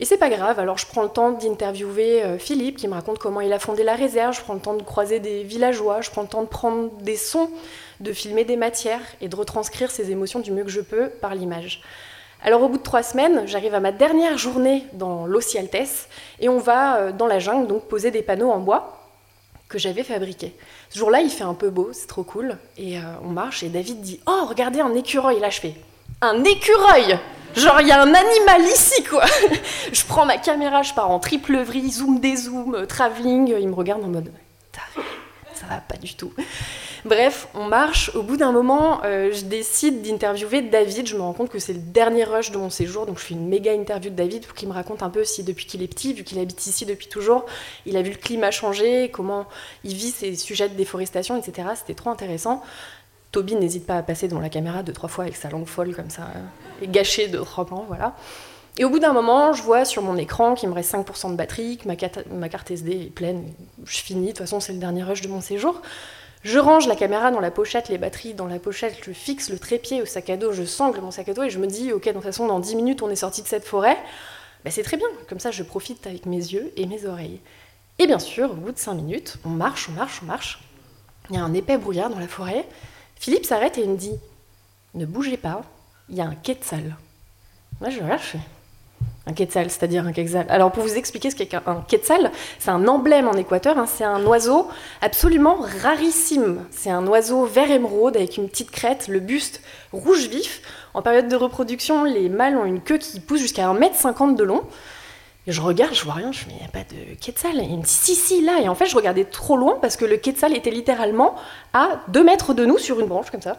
Et 0.00 0.04
c'est 0.04 0.16
pas 0.16 0.30
grave, 0.30 0.60
alors 0.60 0.78
je 0.78 0.86
prends 0.86 1.02
le 1.02 1.08
temps 1.08 1.32
d'interviewer 1.32 2.22
euh, 2.22 2.38
Philippe 2.38 2.76
qui 2.76 2.86
me 2.86 2.94
raconte 2.94 3.18
comment 3.18 3.40
il 3.40 3.52
a 3.52 3.58
fondé 3.58 3.82
la 3.82 3.96
réserve, 3.96 4.32
je 4.32 4.40
prends 4.40 4.54
le 4.54 4.60
temps 4.60 4.74
de 4.74 4.82
croiser 4.84 5.18
des 5.18 5.42
villageois, 5.42 6.02
je 6.02 6.10
prends 6.10 6.22
le 6.22 6.28
temps 6.28 6.42
de 6.42 6.48
prendre 6.48 6.90
des 6.98 7.16
sons, 7.16 7.50
de 8.00 8.12
filmer 8.12 8.44
des 8.44 8.56
matières 8.56 9.02
et 9.20 9.28
de 9.28 9.36
retranscrire 9.36 9.90
ces 9.90 10.10
émotions 10.10 10.40
du 10.40 10.52
mieux 10.52 10.64
que 10.64 10.70
je 10.70 10.80
peux 10.80 11.08
par 11.08 11.34
l'image. 11.34 11.82
Alors 12.42 12.62
au 12.62 12.68
bout 12.68 12.78
de 12.78 12.82
trois 12.82 13.02
semaines, 13.02 13.42
j'arrive 13.46 13.74
à 13.74 13.80
ma 13.80 13.90
dernière 13.90 14.38
journée 14.38 14.84
dans 14.92 15.26
l'Ocialtes 15.26 16.08
et 16.40 16.48
on 16.48 16.58
va 16.58 16.96
euh, 16.96 17.12
dans 17.12 17.26
la 17.26 17.40
jungle 17.40 17.66
donc 17.66 17.88
poser 17.88 18.10
des 18.10 18.22
panneaux 18.22 18.50
en 18.50 18.60
bois 18.60 18.94
que 19.68 19.78
j'avais 19.78 20.04
fabriqués. 20.04 20.54
Ce 20.88 20.98
jour-là, 20.98 21.20
il 21.20 21.30
fait 21.30 21.44
un 21.44 21.54
peu 21.54 21.68
beau, 21.68 21.90
c'est 21.92 22.06
trop 22.06 22.22
cool, 22.22 22.56
et 22.78 22.98
euh, 22.98 23.02
on 23.22 23.28
marche 23.28 23.62
et 23.62 23.68
David 23.68 24.00
dit 24.00 24.20
Oh, 24.26 24.46
regardez 24.48 24.80
un 24.80 24.94
écureuil, 24.94 25.40
là 25.40 25.50
je 25.50 25.60
fais 25.60 25.74
Un 26.20 26.42
écureuil 26.44 27.18
Genre, 27.56 27.80
il 27.80 27.88
y 27.88 27.92
a 27.92 28.00
un 28.00 28.14
animal 28.14 28.62
ici, 28.62 29.02
quoi. 29.04 29.24
je 29.92 30.04
prends 30.04 30.26
ma 30.26 30.36
caméra, 30.36 30.82
je 30.82 30.92
pars 30.92 31.10
en 31.10 31.18
triple 31.18 31.56
vrille, 31.62 31.90
zoom 31.90 32.20
dézoom, 32.20 32.74
euh, 32.74 32.86
travelling. 32.86 33.54
Il 33.58 33.68
me 33.68 33.74
regarde 33.74 34.04
en 34.04 34.08
mode, 34.08 34.30
ça 35.54 35.66
va 35.66 35.80
pas 35.80 35.96
du 35.96 36.14
tout. 36.14 36.32
Bref, 37.08 37.48
on 37.54 37.64
marche. 37.64 38.14
Au 38.14 38.22
bout 38.22 38.36
d'un 38.36 38.52
moment, 38.52 39.00
euh, 39.02 39.32
je 39.32 39.44
décide 39.44 40.02
d'interviewer 40.02 40.60
David. 40.60 41.06
Je 41.06 41.16
me 41.16 41.22
rends 41.22 41.32
compte 41.32 41.48
que 41.48 41.58
c'est 41.58 41.72
le 41.72 41.78
dernier 41.78 42.24
rush 42.24 42.50
de 42.50 42.58
mon 42.58 42.68
séjour, 42.68 43.06
donc 43.06 43.18
je 43.18 43.24
fais 43.24 43.32
une 43.32 43.48
méga 43.48 43.72
interview 43.72 44.10
de 44.10 44.14
David 44.14 44.44
pour 44.44 44.54
qu'il 44.54 44.68
me 44.68 44.74
raconte 44.74 45.02
un 45.02 45.08
peu 45.08 45.24
si 45.24 45.42
depuis 45.42 45.64
qu'il 45.64 45.82
est 45.82 45.88
petit, 45.88 46.12
vu 46.12 46.22
qu'il 46.22 46.38
habite 46.38 46.66
ici 46.66 46.84
depuis 46.84 47.08
toujours, 47.08 47.46
il 47.86 47.96
a 47.96 48.02
vu 48.02 48.10
le 48.10 48.18
climat 48.18 48.50
changer, 48.50 49.08
comment 49.10 49.46
il 49.84 49.94
vit 49.94 50.10
ses 50.10 50.36
sujets 50.36 50.68
de 50.68 50.74
déforestation, 50.74 51.40
etc. 51.40 51.68
C'était 51.76 51.94
trop 51.94 52.10
intéressant. 52.10 52.62
Toby 53.32 53.54
n'hésite 53.56 53.86
pas 53.86 53.96
à 53.96 54.02
passer 54.02 54.28
devant 54.28 54.42
la 54.42 54.50
caméra 54.50 54.82
deux, 54.82 54.92
trois 54.92 55.08
fois 55.08 55.24
avec 55.24 55.36
sa 55.36 55.48
langue 55.48 55.66
folle 55.66 55.96
comme 55.96 56.10
ça, 56.10 56.24
euh, 56.24 56.84
et 56.84 56.88
gâcher 56.88 57.30
voilà. 57.86 58.16
Et 58.76 58.84
au 58.84 58.90
bout 58.90 58.98
d'un 58.98 59.14
moment, 59.14 59.54
je 59.54 59.62
vois 59.62 59.86
sur 59.86 60.02
mon 60.02 60.18
écran 60.18 60.54
qu'il 60.54 60.68
me 60.68 60.74
reste 60.74 60.92
5% 60.92 61.30
de 61.30 61.36
batterie, 61.36 61.78
que 61.78 61.88
ma 61.88 61.96
carte 62.48 62.70
SD 62.70 62.90
est 62.90 63.14
pleine, 63.14 63.44
je 63.86 63.98
finis, 63.98 64.26
de 64.26 64.28
toute 64.32 64.38
façon 64.40 64.60
c'est 64.60 64.74
le 64.74 64.78
dernier 64.78 65.04
rush 65.04 65.22
de 65.22 65.28
mon 65.28 65.40
séjour. 65.40 65.80
Je 66.42 66.58
range 66.58 66.86
la 66.86 66.94
caméra 66.94 67.30
dans 67.30 67.40
la 67.40 67.50
pochette, 67.50 67.88
les 67.88 67.98
batteries 67.98 68.34
dans 68.34 68.46
la 68.46 68.58
pochette, 68.58 68.96
je 69.04 69.12
fixe 69.12 69.50
le 69.50 69.58
trépied 69.58 70.02
au 70.02 70.06
sac 70.06 70.30
à 70.30 70.36
dos, 70.36 70.52
je 70.52 70.64
sangle 70.64 71.00
mon 71.00 71.10
sac 71.10 71.28
à 71.28 71.34
dos 71.34 71.42
et 71.42 71.50
je 71.50 71.58
me 71.58 71.66
dis, 71.66 71.92
ok, 71.92 72.06
de 72.06 72.12
toute 72.12 72.22
façon, 72.22 72.46
dans 72.46 72.60
10 72.60 72.76
minutes, 72.76 73.02
on 73.02 73.10
est 73.10 73.16
sorti 73.16 73.42
de 73.42 73.48
cette 73.48 73.64
forêt. 73.64 73.98
Ben, 74.64 74.70
c'est 74.70 74.82
très 74.82 74.96
bien, 74.96 75.08
comme 75.28 75.40
ça, 75.40 75.50
je 75.50 75.62
profite 75.62 76.06
avec 76.06 76.26
mes 76.26 76.36
yeux 76.36 76.72
et 76.76 76.86
mes 76.86 77.06
oreilles. 77.06 77.40
Et 77.98 78.06
bien 78.06 78.20
sûr, 78.20 78.52
au 78.52 78.54
bout 78.54 78.72
de 78.72 78.78
5 78.78 78.94
minutes, 78.94 79.36
on 79.44 79.50
marche, 79.50 79.88
on 79.88 79.92
marche, 79.92 80.20
on 80.22 80.26
marche. 80.26 80.62
Il 81.30 81.36
y 81.36 81.38
a 81.38 81.42
un 81.42 81.52
épais 81.54 81.76
brouillard 81.76 82.10
dans 82.10 82.18
la 82.18 82.28
forêt. 82.28 82.64
Philippe 83.16 83.44
s'arrête 83.44 83.76
et 83.76 83.82
il 83.82 83.90
me 83.90 83.96
dit, 83.96 84.14
ne 84.94 85.06
bougez 85.06 85.36
pas, 85.36 85.62
il 86.08 86.16
y 86.16 86.20
a 86.20 86.24
un 86.24 86.34
quetzal. 86.36 86.96
Moi, 87.80 87.90
je 87.90 88.00
regarde, 88.00 88.22
je 88.22 88.38
un 89.28 89.32
quetzal, 89.32 89.70
c'est-à-dire 89.70 90.06
un 90.06 90.12
quetzal. 90.12 90.46
Alors 90.48 90.72
pour 90.72 90.82
vous 90.82 90.96
expliquer 90.96 91.30
ce 91.30 91.36
qu'est 91.36 91.54
un 91.54 91.84
quetzal, 91.86 92.32
c'est 92.58 92.70
un 92.70 92.88
emblème 92.88 93.28
en 93.28 93.34
Équateur, 93.34 93.78
hein. 93.78 93.86
c'est 93.86 94.04
un 94.04 94.24
oiseau 94.24 94.68
absolument 95.02 95.58
rarissime. 95.82 96.64
C'est 96.70 96.90
un 96.90 97.06
oiseau 97.06 97.44
vert 97.44 97.70
émeraude 97.70 98.16
avec 98.16 98.38
une 98.38 98.48
petite 98.48 98.70
crête, 98.70 99.08
le 99.08 99.20
buste 99.20 99.62
rouge 99.92 100.28
vif. 100.28 100.62
En 100.94 101.02
période 101.02 101.28
de 101.28 101.36
reproduction, 101.36 102.04
les 102.04 102.28
mâles 102.28 102.56
ont 102.56 102.64
une 102.64 102.80
queue 102.80 102.98
qui 102.98 103.20
pousse 103.20 103.40
jusqu'à 103.40 103.66
1m50 103.66 104.34
de 104.34 104.44
long. 104.44 104.64
Je 105.46 105.60
regarde, 105.60 105.94
je 105.94 106.04
vois 106.04 106.14
rien, 106.14 106.32
je 106.32 106.44
me 106.44 106.50
dis, 106.50 106.56
il 106.56 106.62
n'y 106.62 106.66
a 106.66 106.70
pas 106.70 106.84
de 106.84 107.14
quetzal. 107.20 107.58
Et 107.58 107.64
il 107.64 107.78
me 107.78 107.82
dit, 107.82 107.90
si, 107.90 108.14
si, 108.14 108.42
là. 108.44 108.60
Et 108.60 108.68
en 108.68 108.74
fait, 108.74 108.86
je 108.86 108.96
regardais 108.96 109.24
trop 109.24 109.56
loin 109.56 109.78
parce 109.80 109.96
que 109.96 110.04
le 110.04 110.16
quetzal 110.16 110.54
était 110.54 110.70
littéralement 110.70 111.36
à 111.72 112.00
2 112.08 112.24
mètres 112.24 112.52
de 112.52 112.66
nous 112.66 112.78
sur 112.78 113.00
une 113.00 113.06
branche 113.06 113.30
comme 113.30 113.40
ça. 113.40 113.58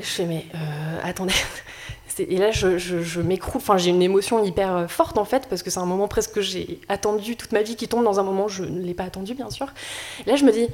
je 0.00 0.06
fais, 0.06 0.24
mais 0.24 0.46
euh, 0.54 0.58
attendez, 1.04 1.34
et 2.28 2.36
là, 2.36 2.50
je, 2.50 3.20
m'écroule. 3.20 3.60
Enfin, 3.60 3.78
j'ai 3.78 3.90
une 3.90 4.02
émotion 4.02 4.42
hyper 4.44 4.76
euh, 4.76 4.86
forte 4.88 5.18
en 5.18 5.24
fait, 5.24 5.46
parce 5.48 5.62
que 5.62 5.70
c'est 5.70 5.80
un 5.80 5.86
moment 5.86 6.08
presque 6.08 6.32
que 6.32 6.40
j'ai 6.40 6.80
attendu 6.88 7.36
toute 7.36 7.52
ma 7.52 7.62
vie 7.62 7.76
qui 7.76 7.88
tombe 7.88 8.04
dans 8.04 8.20
un 8.20 8.22
moment 8.22 8.46
où 8.46 8.48
je 8.48 8.62
ne 8.62 8.80
l'ai 8.80 8.94
pas 8.94 9.04
attendu, 9.04 9.34
bien 9.34 9.50
sûr. 9.50 9.66
Là, 10.26 10.36
je 10.36 10.44
me 10.44 10.52
dis, 10.52 10.68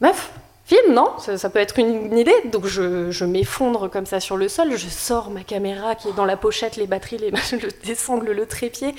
meuf, 0.00 0.30
film, 0.64 0.94
non? 0.94 1.08
Ça, 1.18 1.50
peut 1.50 1.58
être 1.58 1.78
une, 1.78 2.16
idée. 2.16 2.34
Donc, 2.52 2.66
je, 2.66 3.24
m'effondre 3.24 3.90
comme 3.90 4.06
ça 4.06 4.20
sur 4.20 4.36
le 4.36 4.48
sol. 4.48 4.76
Je 4.76 4.88
sors 4.88 5.30
ma 5.30 5.42
caméra 5.42 5.94
qui 5.94 6.08
est 6.08 6.12
dans 6.12 6.24
la 6.24 6.36
pochette, 6.36 6.76
les 6.76 6.86
batteries, 6.86 7.18
les, 7.18 7.32
je 7.50 7.68
désangle 7.86 8.32
le 8.32 8.46
trépied, 8.46 8.94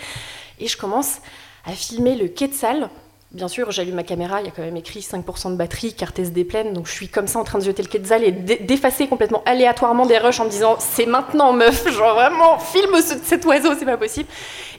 et 0.60 0.68
je 0.68 0.78
commence 0.78 1.18
à 1.66 1.72
filmer 1.72 2.16
le 2.16 2.28
quetzal 2.28 2.90
Bien 3.32 3.48
sûr, 3.48 3.72
j'allume 3.72 3.96
ma 3.96 4.04
caméra, 4.04 4.42
il 4.42 4.48
y 4.48 4.50
a 4.50 4.52
quand 4.52 4.62
même 4.62 4.76
écrit 4.76 5.00
5% 5.00 5.52
de 5.52 5.56
batterie, 5.56 5.94
carte 5.94 6.20
SD 6.20 6.44
pleine, 6.44 6.74
donc 6.74 6.86
je 6.88 6.92
suis 6.92 7.08
comme 7.08 7.28
ça 7.28 7.40
en 7.40 7.46
train 7.46 7.60
de 7.60 7.64
jeter 7.64 7.82
le 7.82 7.88
quetzal 7.88 8.26
et 8.26 8.34
d'effacer 8.34 9.08
complètement 9.08 9.42
aléatoirement 9.46 10.06
des 10.06 10.18
rushs 10.18 10.42
en 10.42 10.46
me 10.46 10.50
disant 10.50 10.76
c'est 10.80 11.06
maintenant 11.06 11.54
meuf, 11.54 11.90
genre 11.96 12.16
vraiment 12.16 12.60
filme 12.60 12.98
cet 13.24 13.46
oiseau, 13.46 13.70
c'est 13.80 13.86
pas 13.86 13.96
possible. 13.96 14.28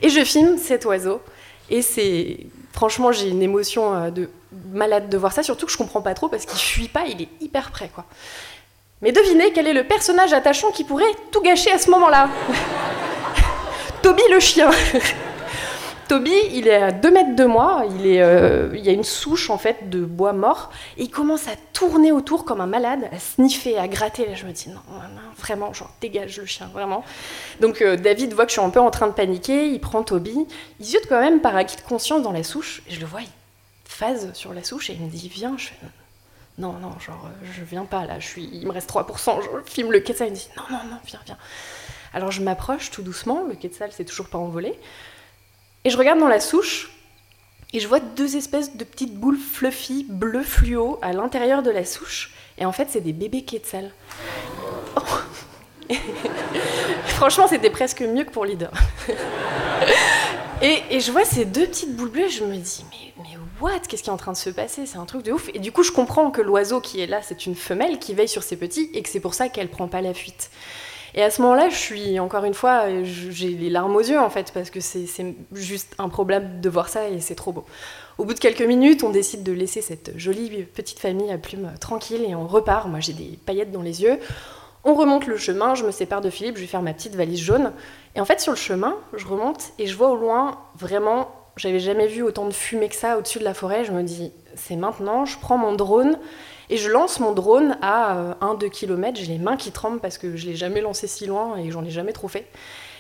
Et 0.03 0.11
je 0.11 0.23
filme 0.23 0.59
cet 0.59 0.85
oiseau 0.85 1.23
et 1.71 1.81
c'est 1.81 2.41
franchement 2.75 3.11
j'ai 3.11 3.31
une 3.31 3.41
émotion 3.41 3.95
euh, 3.95 4.11
de 4.11 4.29
malade 4.71 5.09
de 5.09 5.17
voir 5.17 5.33
ça, 5.33 5.43
surtout 5.43 5.65
que 5.65 5.73
je 5.73 5.79
comprends 5.79 6.03
pas 6.03 6.13
trop 6.13 6.29
parce 6.29 6.45
qu'il 6.45 6.59
fuit 6.59 6.89
pas, 6.89 7.05
il 7.09 7.23
est 7.23 7.29
hyper 7.41 7.71
prêt 7.71 7.91
quoi. 7.95 8.05
Mais 9.01 9.13
devinez 9.13 9.53
quel 9.53 9.67
est 9.67 9.73
le 9.73 9.85
personnage 9.85 10.35
attachant 10.35 10.71
qui 10.73 10.85
pourrait 10.85 11.05
tout 11.31 11.41
gâcher 11.41 11.71
à 11.71 11.79
ce 11.79 11.91
moment-là? 11.91 12.29
Toby 14.03 14.23
le 14.31 14.41
chien 14.41 14.71
Toby, 16.13 16.35
il 16.53 16.69
est 16.69 16.75
à 16.75 16.93
2 16.93 17.11
mètres 17.11 17.37
de 17.37 17.45
moi, 17.45 17.87
euh, 17.89 18.71
il 18.75 18.85
y 18.85 18.91
a 18.91 18.93
une 18.93 19.03
souche 19.03 19.49
en 19.49 19.57
fait 19.57 19.89
de 19.89 20.05
bois 20.05 20.35
mort, 20.35 20.71
et 20.99 21.05
il 21.05 21.11
commence 21.11 21.49
à 21.49 21.53
tourner 21.73 22.13
autour 22.13 22.45
comme 22.45 22.61
un 22.61 22.67
malade, 22.67 23.09
à 23.11 23.19
sniffer, 23.19 23.79
à 23.79 23.89
gratter. 23.89 24.27
Là, 24.27 24.35
je 24.35 24.45
me 24.45 24.53
dis 24.53 24.69
non, 24.69 24.83
vraiment, 25.39 25.73
genre 25.73 25.91
dégage 26.03 26.37
le 26.39 26.45
chien, 26.45 26.69
vraiment. 26.71 27.03
Donc 27.63 27.81
euh, 27.81 27.97
David 27.97 28.35
voit 28.35 28.45
que 28.45 28.51
je 28.51 28.59
suis 28.59 28.67
un 28.67 28.69
peu 28.69 28.79
en 28.79 28.91
train 28.91 29.07
de 29.07 29.15
paniquer, 29.15 29.69
il 29.69 29.81
prend 29.81 30.03
Toby, 30.03 30.37
il 30.81 30.85
ziote 30.85 31.07
quand 31.09 31.19
même 31.19 31.41
par 31.41 31.57
acquis 31.57 31.77
de 31.77 31.81
conscience 31.81 32.21
dans 32.21 32.33
la 32.33 32.43
souche, 32.43 32.83
et 32.91 32.93
je 32.93 33.01
le 33.01 33.07
vois, 33.07 33.23
il 33.23 33.29
phase 33.87 34.35
sur 34.35 34.53
la 34.53 34.63
souche 34.63 34.91
et 34.91 34.93
il 34.93 35.01
me 35.01 35.09
dit 35.09 35.31
viens, 35.33 35.57
je 35.57 35.69
fais 35.69 35.77
non, 36.59 36.75
non, 36.75 36.91
genre 36.99 37.31
je 37.43 37.65
viens 37.65 37.87
pas 37.87 38.05
là, 38.05 38.21
je 38.21 38.27
suis, 38.27 38.51
il 38.53 38.67
me 38.67 38.73
reste 38.73 38.91
3%, 38.91 39.41
je 39.41 39.71
filme 39.71 39.91
le 39.91 40.01
quetzal, 40.01 40.29
il 40.29 40.33
me 40.33 40.37
dit 40.37 40.51
non, 40.59 40.65
non, 40.71 40.85
non, 40.91 40.99
viens, 41.07 41.21
viens. 41.25 41.39
Alors 42.13 42.31
je 42.31 42.43
m'approche 42.43 42.91
tout 42.91 43.01
doucement, 43.01 43.45
le 43.49 43.55
quetzal 43.55 43.93
s'est 43.93 44.05
toujours 44.05 44.29
pas 44.29 44.37
envolé. 44.37 44.79
Et 45.85 45.91
je 45.91 45.97
regarde 45.97 46.21
dans 46.21 46.29
la 46.29 46.41
souche 46.41 46.91
et 47.73 47.81
je 47.81 47.89
vois 47.89 48.01
deux 48.01 48.37
espèces 48.37 48.77
de 48.77 48.85
petites 48.85 49.15
boules 49.15 49.39
fluffy, 49.39 50.07
bleu 50.09 50.43
fluo, 50.43 50.99
à 51.01 51.13
l'intérieur 51.13 51.63
de 51.63 51.71
la 51.71 51.85
souche. 51.85 52.33
Et 52.59 52.67
en 52.67 52.73
fait, 52.73 52.89
c'est 52.91 53.01
des 53.01 53.15
bébés 53.15 53.43
quetzal. 53.43 53.93
Oh. 54.97 55.01
Franchement, 57.07 57.49
c'était 57.49 57.71
presque 57.71 58.03
mieux 58.03 58.25
que 58.25 58.31
pour 58.31 58.45
Leader. 58.45 58.71
et, 60.63 61.01
je 61.01 61.11
vois 61.11 61.25
ces 61.25 61.47
deux 61.47 61.67
petites 61.67 61.97
boules 61.97 62.11
bleues, 62.11 62.29
je 62.29 62.45
me 62.45 62.57
dis, 62.57 62.85
mais, 62.91 63.25
mais 63.25 63.39
what? 63.61 63.81
Qu'est-ce 63.89 64.03
qui 64.03 64.11
est 64.11 64.13
en 64.13 64.19
train 64.19 64.33
de 64.33 64.37
se 64.37 64.51
passer? 64.51 64.85
C'est 64.85 64.99
un 64.99 65.07
truc 65.07 65.23
de 65.23 65.33
ouf. 65.33 65.49
Et 65.55 65.59
du 65.59 65.73
coup, 65.73 65.83
je 65.83 65.93
comprends 65.93 66.31
que 66.31 66.43
l'oiseau 66.43 66.81
qui 66.81 67.01
est 67.01 67.07
là, 67.07 67.21
c'est 67.23 67.47
une 67.47 67.57
femelle 67.57 67.99
qui 67.99 68.13
veille 68.13 68.29
sur 68.29 68.43
ses 68.43 68.57
petits 68.57 68.91
et 68.93 69.03
que 69.03 69.09
c'est 69.09 69.21
pour 69.21 69.35
ça 69.35 69.49
qu'elle 69.49 69.69
prend 69.69 69.89
pas 69.89 70.03
la 70.03 70.13
fuite. 70.13 70.51
Et 71.15 71.23
à 71.23 71.31
ce 71.31 71.43
moment-là, 71.43 71.69
je 71.69 71.77
suis, 71.77 72.19
encore 72.21 72.45
une 72.45 72.55
fois, 72.55 72.85
j'ai 73.03 73.49
les 73.49 73.69
larmes 73.69 73.95
aux 73.95 74.01
yeux, 74.01 74.19
en 74.19 74.31
fait, 74.31 74.51
parce 74.53 74.71
que 74.71 74.81
c'est 74.81 75.07
juste 75.53 75.95
un 75.99 76.09
problème 76.09 76.61
de 76.61 76.69
voir 76.69 76.89
ça 76.89 77.09
et 77.09 77.21
c'est 77.21 77.35
trop 77.35 77.53
beau. 77.53 77.65
Au 78.19 78.25
bout 78.25 78.35
de 78.35 78.39
quelques 78.39 78.63
minutes, 78.63 79.03
on 79.03 79.11
décide 79.11 79.43
de 79.43 79.53
laisser 79.53 79.83
cette 79.83 80.17
jolie 80.19 80.65
petite 80.65 80.99
famille 80.99 81.31
à 81.31 81.39
plumes 81.39 81.73
tranquille 81.81 82.25
et 82.27 82.35
on 82.35 82.47
repart. 82.47 82.89
Moi, 82.89 83.01
j'ai 83.01 83.13
des 83.13 83.39
paillettes 83.45 83.73
dans 83.73 83.83
les 83.83 84.03
yeux. 84.03 84.19
On 84.85 84.95
remonte 84.95 85.27
le 85.27 85.37
chemin, 85.37 85.75
je 85.75 85.85
me 85.85 85.93
sépare 85.93 86.21
de 86.23 86.31
Philippe, 86.31 86.57
je 86.57 86.63
vais 86.63 86.67
faire 86.67 86.83
ma 86.83 86.93
petite 86.93 87.15
valise 87.15 87.41
jaune. 87.41 87.73
Et 88.17 88.21
en 88.21 88.25
fait, 88.25 88.41
sur 88.41 88.53
le 88.53 88.59
chemin, 88.59 88.97
je 89.15 89.27
remonte 89.27 89.73
et 89.79 89.87
je 89.87 89.97
vois 89.97 90.11
au 90.11 90.17
loin, 90.17 90.59
vraiment, 90.77 91.31
j'avais 91.57 91.79
jamais 91.79 92.09
vu 92.09 92.23
autant 92.23 92.47
de 92.47 92.53
fumée 92.53 92.89
que 92.89 92.97
ça 92.97 93.17
au-dessus 93.17 93.39
de 93.39 93.45
la 93.45 93.55
forêt. 93.55 93.85
Je 93.85 93.93
me 93.93 94.03
dis, 94.03 94.33
c'est 94.57 94.77
maintenant, 94.77 95.25
je 95.25 95.39
prends 95.39 95.57
mon 95.57 95.73
drone 95.73 96.19
et 96.73 96.79
je 96.79 96.89
lance 96.89 97.21
mon 97.21 97.33
drone 97.33 97.77
à 97.83 98.35
1-2 98.41 98.65
euh, 98.65 98.69
km. 98.71 99.19
J'ai 99.21 99.27
les 99.27 99.39
mains 99.39 99.59
qui 99.59 99.73
tremblent 99.73 100.01
parce 100.01 100.17
que 100.17 100.37
je 100.37 100.47
l'ai 100.47 100.57
jamais 100.57 100.81
lancé 100.81 101.07
si 101.07 101.27
loin 101.27 101.59
et 101.59 101.71
j'en 101.71 101.85
ai 101.85 101.91
jamais 101.91 102.15
trop 102.15 102.29
fait. 102.29 102.47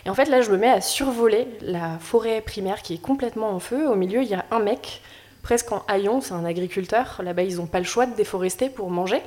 Et 0.04 0.10
en 0.10 0.14
fait, 0.14 0.26
là, 0.26 0.42
je 0.42 0.50
me 0.50 0.58
mets 0.58 0.68
à 0.68 0.82
survoler 0.82 1.48
la 1.62 1.98
forêt 1.98 2.42
primaire 2.42 2.82
qui 2.82 2.94
est 2.94 3.00
complètement 3.00 3.48
en 3.48 3.60
feu. 3.60 3.88
Au 3.88 3.94
milieu, 3.94 4.20
il 4.20 4.28
y 4.28 4.34
a 4.34 4.44
un 4.50 4.58
mec, 4.58 5.00
presque 5.42 5.72
en 5.72 5.82
haillon, 5.88 6.20
c'est 6.20 6.34
un 6.34 6.44
agriculteur. 6.44 7.22
Là-bas, 7.24 7.44
ils 7.44 7.56
n'ont 7.56 7.66
pas 7.66 7.78
le 7.78 7.86
choix 7.86 8.04
de 8.04 8.14
déforester 8.14 8.68
pour 8.68 8.90
manger. 8.90 9.22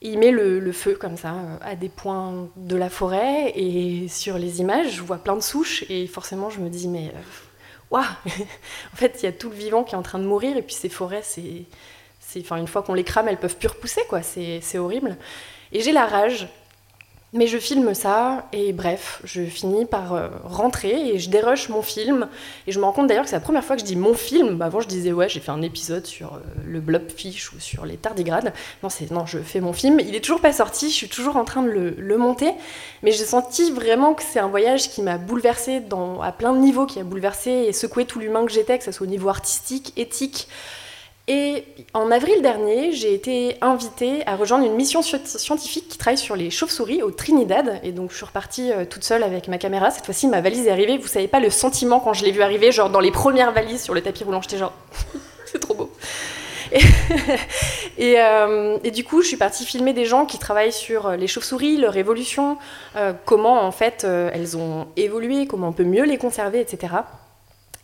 Il 0.00 0.18
met 0.18 0.30
le, 0.30 0.72
feu 0.72 0.96
comme 0.98 1.18
ça 1.18 1.34
euh, 1.34 1.56
à 1.60 1.76
des 1.76 1.90
points 1.90 2.48
de 2.56 2.76
la 2.76 2.88
forêt 2.88 3.52
et 3.54 4.08
sur 4.08 4.38
les 4.38 4.60
images, 4.60 4.92
je 4.92 5.02
vois 5.02 5.18
plein 5.18 5.36
de 5.36 5.42
souches 5.42 5.84
et 5.90 6.06
forcément, 6.06 6.48
je 6.48 6.60
me 6.60 6.70
dis, 6.70 6.88
mais 6.88 7.08
euh, 7.08 7.20
waouh 7.90 8.04
En 8.94 8.96
fait, 8.96 9.18
il 9.20 9.26
y 9.26 9.28
a 9.28 9.32
tout 9.32 9.50
le 9.50 9.56
vivant 9.56 9.84
qui 9.84 9.94
est 9.94 9.98
en 9.98 10.02
train 10.02 10.20
de 10.20 10.24
mourir 10.24 10.56
et 10.56 10.62
puis 10.62 10.74
ces 10.74 10.88
forêts, 10.88 11.22
c'est 11.22 11.64
Enfin, 12.36 12.56
une 12.56 12.68
fois 12.68 12.82
qu'on 12.82 12.94
les 12.94 13.04
crame, 13.04 13.28
elles 13.28 13.38
peuvent 13.38 13.56
plus 13.56 13.68
repousser, 13.68 14.02
quoi. 14.08 14.22
C'est 14.22 14.78
horrible. 14.78 15.16
Et 15.72 15.80
j'ai 15.80 15.92
la 15.92 16.06
rage. 16.06 16.48
Mais 17.34 17.46
je 17.46 17.58
filme 17.58 17.92
ça, 17.92 18.46
et 18.54 18.72
bref, 18.72 19.20
je 19.22 19.42
finis 19.42 19.84
par 19.84 20.14
euh, 20.14 20.28
rentrer 20.44 21.10
et 21.10 21.18
je 21.18 21.28
dérush 21.28 21.68
mon 21.68 21.82
film. 21.82 22.26
Et 22.66 22.72
je 22.72 22.78
me 22.78 22.86
rends 22.86 22.92
compte 22.92 23.06
d'ailleurs 23.06 23.24
que 23.24 23.28
c'est 23.28 23.36
la 23.36 23.40
première 23.40 23.62
fois 23.62 23.76
que 23.76 23.82
je 23.82 23.86
dis 23.86 23.96
mon 23.96 24.14
film. 24.14 24.56
Bah, 24.56 24.64
avant, 24.64 24.80
je 24.80 24.88
disais, 24.88 25.12
ouais, 25.12 25.28
j'ai 25.28 25.40
fait 25.40 25.50
un 25.50 25.60
épisode 25.60 26.06
sur 26.06 26.36
euh, 26.36 26.38
le 26.64 26.80
blobfish 26.80 27.52
ou 27.52 27.60
sur 27.60 27.84
les 27.84 27.98
tardigrades. 27.98 28.54
Non, 28.82 28.88
non, 29.10 29.26
je 29.26 29.40
fais 29.40 29.60
mon 29.60 29.74
film. 29.74 30.00
Il 30.00 30.14
est 30.14 30.20
toujours 30.20 30.40
pas 30.40 30.54
sorti, 30.54 30.88
je 30.88 30.94
suis 30.94 31.08
toujours 31.10 31.36
en 31.36 31.44
train 31.44 31.62
de 31.62 31.68
le, 31.68 31.90
le 31.98 32.16
monter. 32.16 32.50
Mais 33.02 33.12
j'ai 33.12 33.26
senti 33.26 33.72
vraiment 33.72 34.14
que 34.14 34.22
c'est 34.22 34.40
un 34.40 34.48
voyage 34.48 34.88
qui 34.88 35.02
m'a 35.02 35.18
bouleversé 35.18 35.82
à 36.22 36.32
plein 36.32 36.54
de 36.54 36.58
niveaux, 36.60 36.86
qui 36.86 36.98
a 36.98 37.04
bouleversé 37.04 37.50
et 37.50 37.74
secoué 37.74 38.06
tout 38.06 38.20
l'humain 38.20 38.46
que 38.46 38.52
j'étais, 38.52 38.78
que 38.78 38.84
ce 38.84 38.92
soit 38.92 39.06
au 39.06 39.10
niveau 39.10 39.28
artistique, 39.28 39.92
éthique, 39.98 40.48
et 41.28 41.64
en 41.92 42.10
avril 42.10 42.40
dernier, 42.40 42.92
j'ai 42.92 43.12
été 43.12 43.58
invitée 43.60 44.26
à 44.26 44.34
rejoindre 44.34 44.64
une 44.64 44.74
mission 44.74 45.02
scientifique 45.02 45.86
qui 45.86 45.98
travaille 45.98 46.16
sur 46.16 46.34
les 46.34 46.48
chauves-souris 46.48 47.02
au 47.02 47.10
Trinidad. 47.10 47.80
Et 47.82 47.92
donc, 47.92 48.12
je 48.12 48.16
suis 48.16 48.24
repartie 48.24 48.72
euh, 48.72 48.86
toute 48.86 49.04
seule 49.04 49.22
avec 49.22 49.46
ma 49.46 49.58
caméra. 49.58 49.90
Cette 49.90 50.06
fois-ci, 50.06 50.26
ma 50.26 50.40
valise 50.40 50.66
est 50.66 50.70
arrivée. 50.70 50.96
Vous 50.96 51.06
savez 51.06 51.28
pas 51.28 51.38
le 51.38 51.50
sentiment 51.50 52.00
quand 52.00 52.14
je 52.14 52.24
l'ai 52.24 52.30
vue 52.30 52.40
arriver, 52.40 52.72
genre 52.72 52.88
dans 52.88 53.00
les 53.00 53.10
premières 53.10 53.52
valises 53.52 53.82
sur 53.82 53.92
le 53.92 54.00
tapis 54.00 54.24
roulant. 54.24 54.40
J'étais 54.40 54.56
genre, 54.56 54.72
c'est 55.44 55.60
trop 55.60 55.74
beau. 55.74 55.90
Euh, 58.00 58.78
et, 58.84 58.90
du 58.92 59.02
coup, 59.04 59.22
je 59.22 59.28
suis 59.28 59.36
partie 59.36 59.64
filmer 59.64 59.92
des 59.92 60.04
gens 60.04 60.24
qui 60.24 60.38
travaillent 60.38 60.72
sur 60.72 61.10
les 61.10 61.26
chauves-souris, 61.26 61.76
leur 61.76 61.96
évolution, 61.96 62.56
euh, 62.96 63.12
comment 63.24 63.62
en 63.62 63.72
fait 63.72 64.04
elles 64.04 64.56
ont 64.56 64.86
évolué, 64.96 65.46
comment 65.46 65.68
on 65.68 65.72
peut 65.72 65.84
mieux 65.84 66.04
les 66.04 66.16
conserver, 66.16 66.60
etc. 66.60 66.94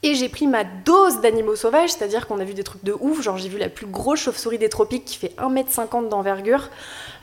Et 0.06 0.14
j'ai 0.14 0.28
pris 0.28 0.46
ma 0.46 0.64
dose 0.64 1.22
d'animaux 1.22 1.56
sauvages, 1.56 1.92
c'est-à-dire 1.92 2.26
qu'on 2.26 2.38
a 2.38 2.44
vu 2.44 2.52
des 2.52 2.62
trucs 2.62 2.84
de 2.84 2.94
ouf, 3.00 3.22
genre 3.22 3.38
j'ai 3.38 3.48
vu 3.48 3.56
la 3.56 3.70
plus 3.70 3.86
grosse 3.86 4.20
chauve-souris 4.20 4.58
des 4.58 4.68
tropiques 4.68 5.06
qui 5.06 5.16
fait 5.16 5.32
1m50 5.38 6.10
d'envergure. 6.10 6.68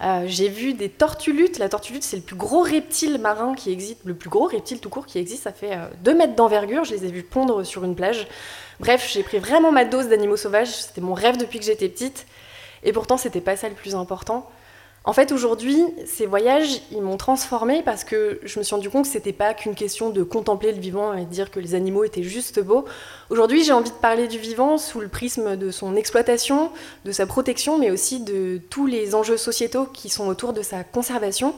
Euh, 0.04 0.24
j'ai 0.26 0.50
vu 0.50 0.74
des 0.74 0.90
tortulutes, 0.90 1.60
la 1.60 1.70
tortulute 1.70 2.02
c'est 2.02 2.16
le 2.16 2.24
plus 2.24 2.36
gros 2.36 2.62
reptile 2.62 3.20
marin 3.20 3.54
qui 3.54 3.72
existe, 3.72 4.00
le 4.04 4.16
plus 4.16 4.32
gros 4.32 4.48
reptile 4.48 4.80
tout 4.80 4.90
court 4.90 5.06
qui 5.06 5.20
existe, 5.20 5.44
ça 5.44 5.54
fait 5.54 5.78
2 6.02 6.12
euh, 6.12 6.16
mètres 6.16 6.34
d'envergure, 6.34 6.84
je 6.84 6.96
les 6.96 7.06
ai 7.06 7.12
vus 7.12 7.22
pondre 7.22 7.64
sur 7.64 7.84
une 7.84 7.94
plage. 7.94 8.28
Bref, 8.80 9.08
j'ai 9.14 9.22
pris 9.22 9.38
vraiment 9.38 9.72
ma 9.72 9.86
dose 9.86 10.08
d'animaux 10.08 10.36
sauvages, 10.36 10.70
c'était 10.70 11.02
mon 11.02 11.14
rêve 11.14 11.38
depuis 11.38 11.60
que 11.60 11.66
j'étais 11.66 11.88
petite, 11.88 12.26
et 12.82 12.94
pourtant 12.94 13.18
c'était 13.18 13.42
pas 13.42 13.56
ça 13.56 13.70
le 13.70 13.76
plus 13.76 13.94
important. 13.94 14.50
En 15.04 15.14
fait, 15.14 15.32
aujourd'hui, 15.32 15.84
ces 16.06 16.28
voyages, 16.28 16.80
ils 16.92 17.02
m'ont 17.02 17.18
transformée 17.18 17.82
parce 17.82 18.04
que 18.04 18.40
je 18.44 18.60
me 18.60 18.64
suis 18.64 18.76
rendu 18.76 18.90
compte 18.92 19.06
que 19.06 19.12
c'était 19.12 19.34
pas 19.34 19.56
qu'une 19.56 19.74
question 19.74 20.12
de 20.12 20.22
contempler 20.22 20.72
le 20.72 20.80
vivant 20.80 21.14
et 21.16 21.26
de 21.26 21.30
dire 21.30 21.50
que 21.50 21.60
les 21.60 21.74
animaux 21.74 22.04
étaient 22.04 22.22
juste 22.22 22.60
beaux. 22.60 22.86
Aujourd'hui, 23.32 23.64
j'ai 23.64 23.72
envie 23.72 23.90
de 23.90 23.96
parler 23.96 24.28
du 24.28 24.38
vivant 24.38 24.78
sous 24.78 25.00
le 25.00 25.08
prisme 25.08 25.58
de 25.58 25.72
son 25.72 25.96
exploitation, 25.96 26.72
de 27.04 27.12
sa 27.12 27.26
protection, 27.26 27.80
mais 27.80 27.90
aussi 27.90 28.20
de 28.20 28.62
tous 28.70 28.86
les 28.86 29.16
enjeux 29.16 29.38
sociétaux 29.38 29.86
qui 29.86 30.10
sont 30.10 30.28
autour 30.28 30.54
de 30.54 30.62
sa 30.62 30.84
conservation. 30.84 31.56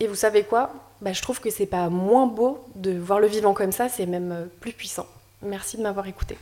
Et 0.00 0.06
vous 0.06 0.14
savez 0.14 0.42
quoi? 0.42 0.72
Bah, 1.02 1.12
Je 1.12 1.20
trouve 1.20 1.40
que 1.40 1.50
c'est 1.50 1.66
pas 1.66 1.90
moins 1.90 2.26
beau 2.26 2.64
de 2.76 2.98
voir 2.98 3.20
le 3.20 3.26
vivant 3.26 3.52
comme 3.52 3.72
ça, 3.72 3.90
c'est 3.90 4.06
même 4.06 4.48
plus 4.60 4.72
puissant. 4.72 5.06
Merci 5.42 5.76
de 5.76 5.82
m'avoir 5.82 6.06
écouté. 6.06 6.38